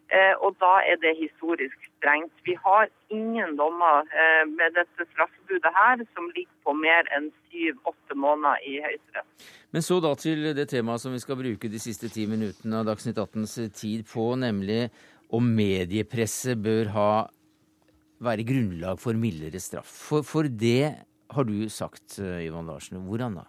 [0.09, 2.33] Eh, og da er det historisk strengt.
[2.47, 8.17] Vi har ingen dommer eh, med dette straffebudet her som ligger på mer enn syv-åtte
[8.17, 9.49] måneder i Høyesterett.
[9.69, 12.89] Men så da til det temaet som vi skal bruke de siste ti minuttene av
[12.89, 14.87] Dagsnytt 18s tid på, nemlig
[15.29, 17.11] om mediepresset bør ha
[18.25, 19.93] være grunnlag for mildere straff.
[20.09, 23.03] For, for det har du sagt, Ivan eh, Larsen.
[23.05, 23.45] Hvordan da?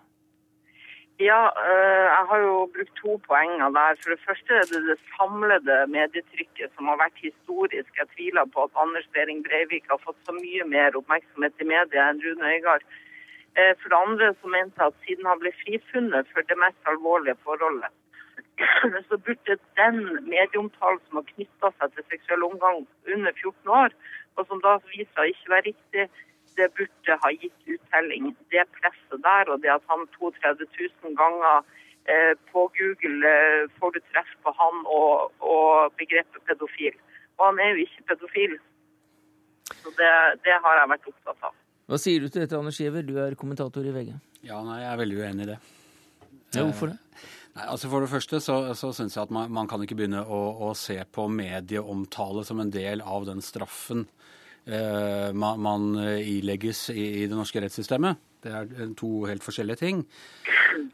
[1.20, 3.98] Ja, eh, jeg har jo brukt to poenger der.
[4.00, 7.90] For det første er det det samlede medietrykket som har vært historisk.
[8.00, 12.06] Jeg tviler på at Anders Behring Breivik har fått så mye mer oppmerksomhet i media
[12.08, 12.86] enn Rune Øygard.
[13.58, 16.90] Eh, for det andre så mente jeg at siden han ble frifunnet for det mest
[16.94, 17.92] alvorlige forholdet,
[19.08, 23.96] så burde den medieomtalen som har knytta seg til seksuell omgang under 14 år,
[24.36, 26.08] og som da viser seg ikke være riktig,
[26.58, 28.32] det burde ha gitt uttelling.
[28.54, 30.66] Det presset der og det at han 32
[31.04, 31.62] 000 ganger
[32.10, 36.96] eh, på Google eh, får du treff på han og, og, begrepet pedofil.
[37.38, 38.56] Og han er jo ikke pedofil.
[39.70, 40.12] Så det,
[40.44, 41.58] det, har jeg vært opptatt av.
[41.90, 43.06] Hva sier du til dette, Anders Giæver?
[43.06, 44.14] Du er kommentator i VG.
[44.46, 45.60] Ja, nei, Jeg er veldig uenig i det.
[46.54, 46.98] Ja, hvorfor det?
[47.50, 50.22] Nei, altså For det første så, så syns jeg at man, man, kan ikke begynne
[50.22, 54.20] å, å se på medieomtale som en del av den straffen Eh,
[54.66, 55.86] man, man
[56.20, 58.20] ilegges i, i, det norske rettssystemet.
[58.40, 60.04] Det er eh, to helt forskjellige ting.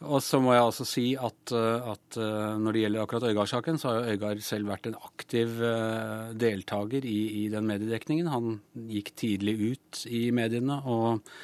[0.07, 2.19] Og så må jeg også si at, eh, at
[2.63, 5.61] når det gjelder akkurat Øygard-saken, så har Øygard selv vært en aktiv
[6.39, 8.33] deltaker i, i, den mediedekningen.
[8.33, 8.59] Han
[8.91, 11.37] gikk tidlig ut i mediene og,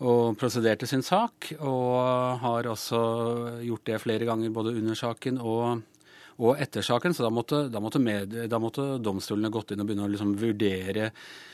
[0.00, 1.52] og prosederte sin sak.
[1.60, 3.00] Og har også
[3.66, 5.80] gjort det flere ganger både under saken og
[6.40, 7.14] og etter saken.
[7.14, 10.34] Så da måtte, da måtte, med, da måtte domstolene gått inn og begynne å liksom
[10.40, 11.10] vurdere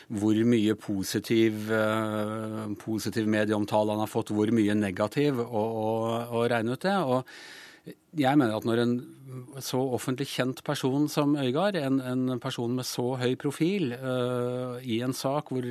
[0.07, 6.51] hvor mye positiv, uh, positiv medieomtale han har fått, hvor mye negativ, og, og, og
[6.53, 6.97] regne ut det.
[7.03, 8.95] Og jeg mener at når en
[9.62, 15.01] så offentlig kjent person som Øygard, en, en person med så høy profil uh, i
[15.07, 15.66] en sak hvor,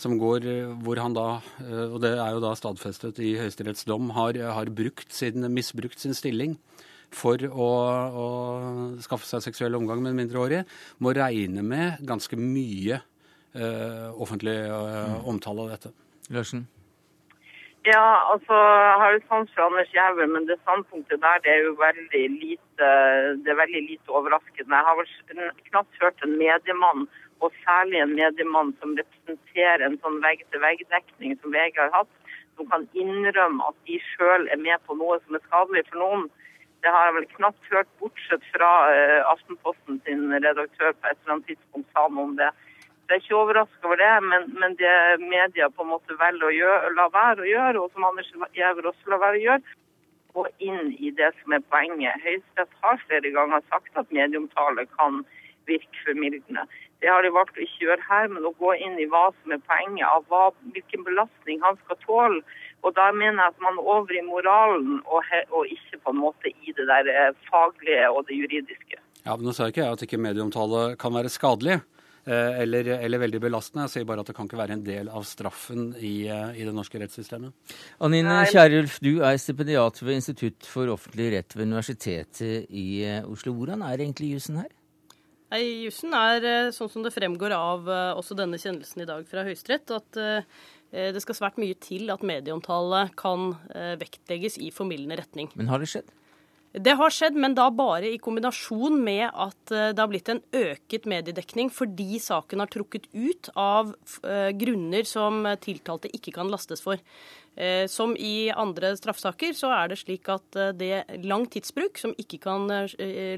[0.00, 0.48] som går,
[0.84, 1.28] hvor han da,
[1.60, 4.72] uh, og det er jo da stadfestet i Høyesteretts dom, har, har
[5.12, 6.56] sin, misbrukt sin stilling
[7.16, 7.68] for å,
[8.22, 8.26] å
[9.04, 10.62] skaffe seg seksuell omgang med en mindreårig,
[11.00, 13.00] må regne med ganske mye
[13.56, 15.94] uh, offentlig uh, omtale av dette.
[16.34, 16.66] Larsen?
[17.86, 21.60] Ja, altså, jeg har jo sans for Anders Jæver, men det standpunktet der det er
[21.68, 22.88] jo veldig lite,
[23.44, 24.74] det er veldig lite overraskende.
[24.74, 27.04] Jeg har vel knapt hørt en mediemann,
[27.44, 32.10] og særlig en mediemann som representerer en sånn vegg-til-vegg-dekning som VG har hatt,
[32.56, 36.26] som kan innrømme at de sjøl er med på noe som er skadelig for noen.
[36.84, 41.36] Det har jeg vel knapt hørt, bortsett fra uh, Aftenposten sin redaktør på et eller
[41.36, 42.50] annet tidspunkt sa noe om det.
[43.06, 46.48] Så jeg er ikke overraska over det, men, men, det media på en måte velger
[46.48, 49.76] å gjøre, la være å gjøre, og som Anders Giæver også lar være å gjøre,
[50.36, 52.24] gå inn i det som er poenget.
[52.24, 55.22] Høyesterett har flere ganger sagt at medieomtale kan
[55.70, 56.66] virke formildende.
[57.04, 59.52] Det har de valgt å ikke gjøre her, men å gå inn i hva som
[59.52, 62.40] er poenget, av hva, hvilken belastning han skal tåle
[62.86, 66.22] og da mener jeg at man er over i moralen og, og, ikke på en
[66.22, 69.00] måte i det der eh, faglige og det juridiske.
[69.24, 73.22] Ja, men Nå sa ikke jeg at ikke medieomtale kan være skadelig eh, eller, eller,
[73.24, 73.88] veldig belastende.
[73.88, 76.68] Jeg sier bare at det kan ikke være en del av straffen i, eh, i
[76.68, 77.74] det norske rettssystemet.
[78.06, 83.56] Anine Kierulf, du er stipendiat ved Institutt for offentlig rett ved Universitetet i Oslo.
[83.58, 84.70] Hvordan er egentlig jussen her?
[85.60, 87.88] Jussen er sånn som det fremgår av
[88.18, 90.18] også denne kjennelsen i dag fra Høyesterett, at
[90.96, 95.50] Eh, det skal svært mye til at medieomtale kan eh, vektlegges i formildende retning.
[95.58, 96.12] Men har det skjedd?
[96.76, 100.42] Det har skjedd, men da bare i kombinasjon med at eh, det har blitt en
[100.56, 103.94] øket mediedekning fordi saken har trukket ut av
[104.60, 107.00] grunner som tiltalte ikke kan lastes for.
[107.88, 112.36] Som i andre straffesaker så er det slik at det er lang tidsbruk som ikke
[112.42, 112.68] kan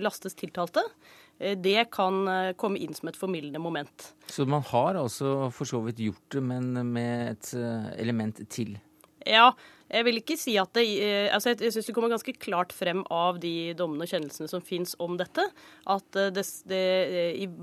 [0.02, 4.12] lastes tiltalte, Eh, det kan eh, komme inn som et formildende moment.
[4.26, 8.78] Så man har altså for så vidt gjort det, men med et eh, element til?
[9.26, 9.52] Ja,
[9.88, 12.74] Jeg vil ikke si at det eh, altså Jeg, jeg syns det kommer ganske klart
[12.76, 15.46] frem av de dommene og kjennelsene som fins om dette,
[15.88, 16.82] at det, det,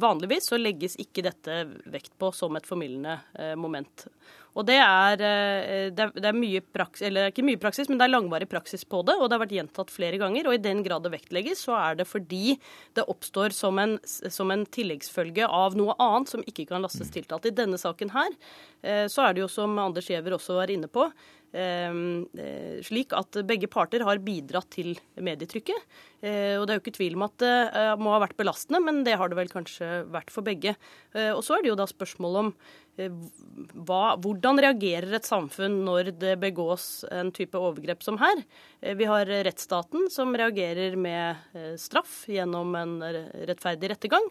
[0.01, 1.59] vanligvis så legges ikke dette
[1.91, 3.19] vekt på som et formildende
[3.59, 4.07] moment.
[4.55, 7.99] Og det er, eh, det er, det er mye praksis, eller ikke mye praksis, men
[7.99, 10.47] det er langvarig praksis på det, og det har vært gjentatt flere ganger.
[10.47, 12.55] Og i den grad det vektlegges, så er det fordi
[12.95, 17.49] det oppstår som en, som en tilleggsfølge av noe annet som ikke kan lastes tiltalt.
[17.49, 20.87] I denne saken her eh, så er det jo, som Anders Giæver også var inne
[20.87, 21.09] på,
[21.51, 21.99] eh,
[22.87, 25.83] slik at begge parter har bidratt til medietrykket.
[26.25, 29.13] Og Det er jo ikke tvil om at det må ha vært belastende, men det
[29.19, 30.73] har det vel kanskje vært for begge.
[31.13, 32.49] Og Så er det jo da spørsmål om
[32.95, 38.43] hva, hvordan reagerer et samfunn når det begås en type overgrep som her?
[38.95, 42.95] Vi har rettsstaten som reagerer med straff gjennom en
[43.49, 44.29] rettferdig rettergang.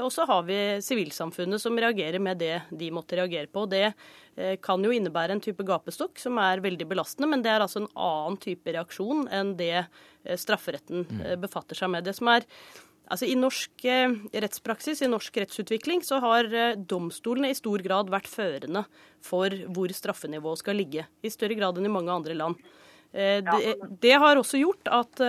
[0.00, 3.66] Og så har vi sivilsamfunnet som reagerer med det de måtte reagere på.
[3.70, 3.92] Det
[4.40, 7.82] Eh, kan jo innebære en type gapestokk som er veldig belastende, men det er altså
[7.82, 11.24] en annen type reaksjon enn det eh, strafferetten mm.
[11.24, 12.06] eh, befatter seg med.
[12.06, 12.46] Det som er
[13.10, 13.84] Altså I norsk
[14.30, 16.46] rettspraksis, i norsk rettsutvikling, så har
[16.88, 18.84] domstolene i stor grad vært førende
[19.24, 21.08] for hvor straffenivået skal ligge.
[21.26, 22.60] I større grad enn i mange andre land.
[23.10, 25.22] Det, det, har også gjort at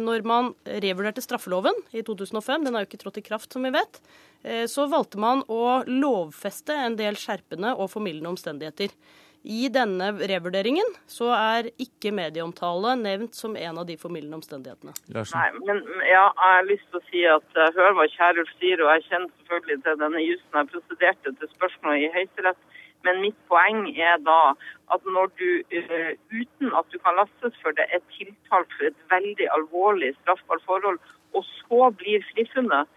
[0.00, 3.74] når man revurderte straffeloven i 2005, den har jo ikke trådt i kraft, som vi
[3.74, 4.00] vet,
[4.42, 8.94] Eh, så valgte man å lovfeste en del skjerpende og formildende omstendigheter.
[9.40, 14.92] I denne revurderingen så er ikke medieomtale nevnt som en av de formildende omstendighetene.
[15.16, 18.82] Nei, men ja, Jeg har lyst til å si at jeg hører hva Kjærulf sier,
[18.84, 22.60] og jeg kjenner selvfølgelig til denne jussen jeg prosederte til spørsmålet i Høyesterett.
[23.08, 24.52] Men mitt poeng er da
[24.92, 28.98] at når du eh, uten at du kan lastes for det, er tiltalt for et
[29.08, 31.00] veldig alvorlig straffbart forhold,
[31.32, 32.90] og så blir frifunnet,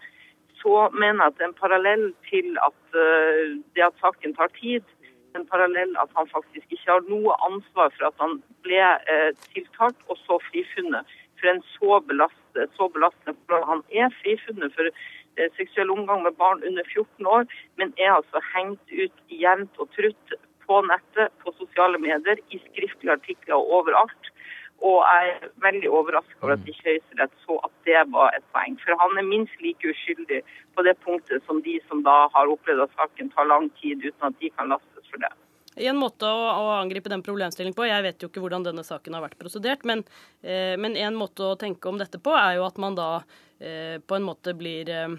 [0.60, 4.84] så mener jeg at en parallell til at uh, det at saken tar tid,
[5.38, 8.80] en parallell at han faktisk ikke har noe ansvar for at han ble
[9.14, 13.60] eh, tiltalt og så frifunnet for en så belastende, så belastende.
[13.70, 17.46] Han er frifunnet for eh, seksuell omgang med barn under 14 år,
[17.80, 23.18] men er altså hengt ut jevnt og trutt på nettet, på sosiale medier, i skriftlige
[23.18, 24.30] artikler og overalt.
[24.84, 28.74] Og jeg er veldig overrasket over at ikke Høyesterett så at det var et poeng.
[28.82, 30.42] For han er minst like uskyldig
[30.74, 34.28] på det punktet som de som da har opplevd at saken tar lang tid uten
[34.28, 35.32] at de kan lastes for det.
[35.74, 38.84] I En måte å, å, angripe den problemstillingen på, jeg vet jo ikke hvordan denne
[38.86, 40.04] saken har vært prosedert, men,
[40.46, 43.08] eh, men en måte å tenke om dette på er jo at man da
[43.53, 45.14] Eh, på en måte blir eh,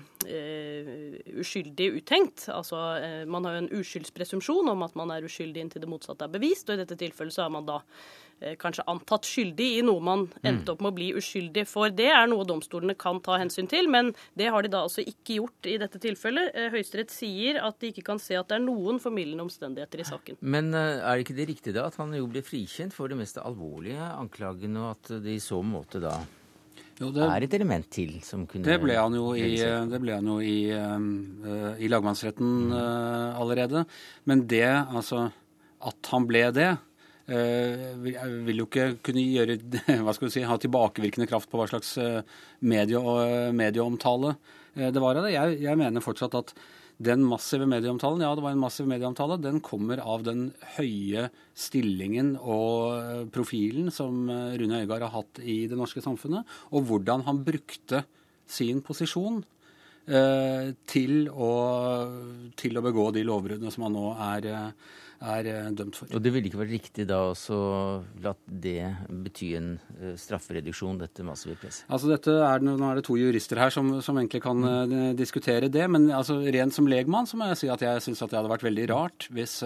[1.39, 2.49] uskyldig uthengt.
[2.51, 6.27] Altså, eh, man har jo en uskyldspresumpsjon om at man er uskyldig inntil det motsatte
[6.27, 7.81] er bevist, og i dette tilfellet så er man da
[8.59, 10.41] kanskje antatt skyldig i noe man mm.
[10.49, 11.87] endte opp med å bli uskyldig for.
[11.95, 15.37] Det er noe domstolene kan ta hensyn til, men det har de da altså ikke
[15.37, 16.51] gjort i dette tilfellet.
[16.75, 20.41] Høyesterett sier at de ikke kan se at det er noen formildende omstendigheter i saken.
[20.43, 23.39] Men er det ikke det riktige da at han jo blir frikjent for det mest
[23.39, 26.19] alvorlige anklagene, og at det i så måte da
[27.01, 30.37] jo, det, er et element til som kunne Det ble han jo i, han jo
[30.39, 33.83] i, uh, i lagmannsretten uh, allerede.
[34.23, 35.27] Men det, altså
[35.85, 36.69] At han ble det,
[37.27, 39.59] uh, vil, vil, jo ikke kunne gjøre
[40.05, 41.97] hva skal vi si, ha tilbakevirkende kraft på hva slags
[42.63, 43.01] medie,
[43.51, 44.37] medieomtale
[44.75, 45.35] det var av det.
[45.35, 46.51] Jeg, jeg mener fortsatt at
[46.97, 50.47] den massive medieomtalen, ja det var en massiv medieomtale, den kommer av den
[50.77, 56.87] høye stillingen og profilen som eh, Rune Øygard har hatt i det norske samfunnet, og
[56.87, 58.05] hvordan han brukte
[58.47, 59.41] sin posisjon
[60.07, 61.51] eh, til, å,
[62.55, 66.09] til, å, begå de lovbruddene som han nå er eh, er eh, dømt for.
[66.11, 67.57] Og Det ville ikke vært riktig da også
[68.23, 71.85] la det bety en uh, straffereduksjon, dette massive presset?
[71.89, 74.95] Altså dette er, nå er det to jurister her som, som egentlig kan mm.
[75.19, 75.85] diskutere det.
[75.91, 78.65] Men altså, rent som legmann så må jeg si at jeg syns det hadde vært
[78.65, 79.59] veldig rart hvis,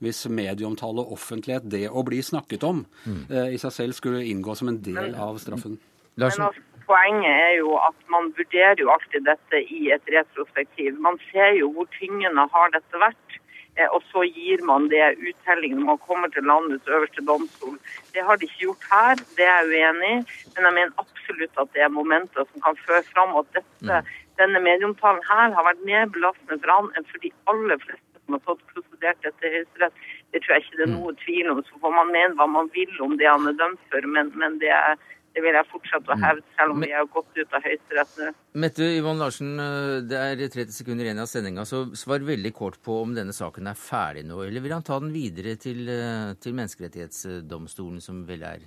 [0.00, 3.22] hvis medieomtale og offentlighet, det å bli snakket om, mm.
[3.54, 5.78] i seg selv skulle inngå som en del av straffen.
[6.20, 6.46] Larsen?
[6.48, 10.98] Altså, poenget er jo at man vurderer jo alltid dette i et retrospektiv.
[11.06, 13.39] Man ser jo hvor tyngende har dette vært.
[13.80, 17.78] Eh, og så gir man det uttelling når man kommer til landets øverste domstol.
[18.14, 20.20] Det har de ikke gjort her, det er jeg uenig i.
[20.54, 24.12] Men jeg mener absolutt at det er momenter som kan føre fram at dette, mm.
[24.42, 28.36] denne medieomtalen her har vært mer belastende for han enn for de aller fleste som
[28.36, 30.04] har fått prosedert dette i Høyesterett.
[30.30, 30.98] Det tror jeg ikke det er mm.
[30.98, 31.62] noe tvil om.
[31.66, 34.60] Så får man mene hva man vil om det han er dømt for, men, men
[34.62, 35.00] det er
[35.34, 36.24] det vil jeg fortsette å mm.
[36.26, 38.30] hevde, selv om vi har gått ut av Høyesterett nå.
[38.64, 42.80] Mette Yvonne Larsen, eh, det er 30 sekunder igjen av sendinga, så svar veldig kort
[42.82, 44.42] på om denne saken er ferdig nå.
[44.46, 48.66] Eller vil han ta den videre til, eh, til Menneskerettighetsdomstolen, som vel er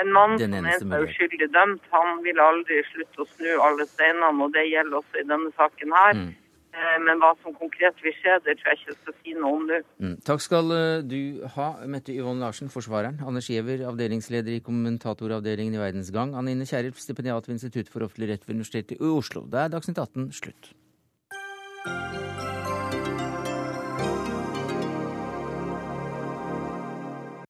[0.00, 4.30] en mann som er seg uskyldig dømt, han vil aldri slutte å snu alle steinene,
[4.40, 6.14] og det gjelder også i denne saken her.
[6.16, 6.30] Mm.
[6.72, 9.58] Eh, Men hva som konkret vil skje, det tror jeg ikke jeg skal si noe
[9.58, 9.80] om nå.
[10.00, 10.14] Mm.
[10.24, 13.20] Takk skal eh, du ha, Mette Yvonne Larsen, forsvareren.
[13.28, 16.32] Anders Giæver, avdelingsleder i kommentatoravdelingen i Verdens Gang.
[16.38, 19.44] Anine Kierulf, stipendiat ved Institutt for offentlig rett ved Universitetet i Oslo.
[19.52, 20.72] Det er Dagsnytt 18 slutt.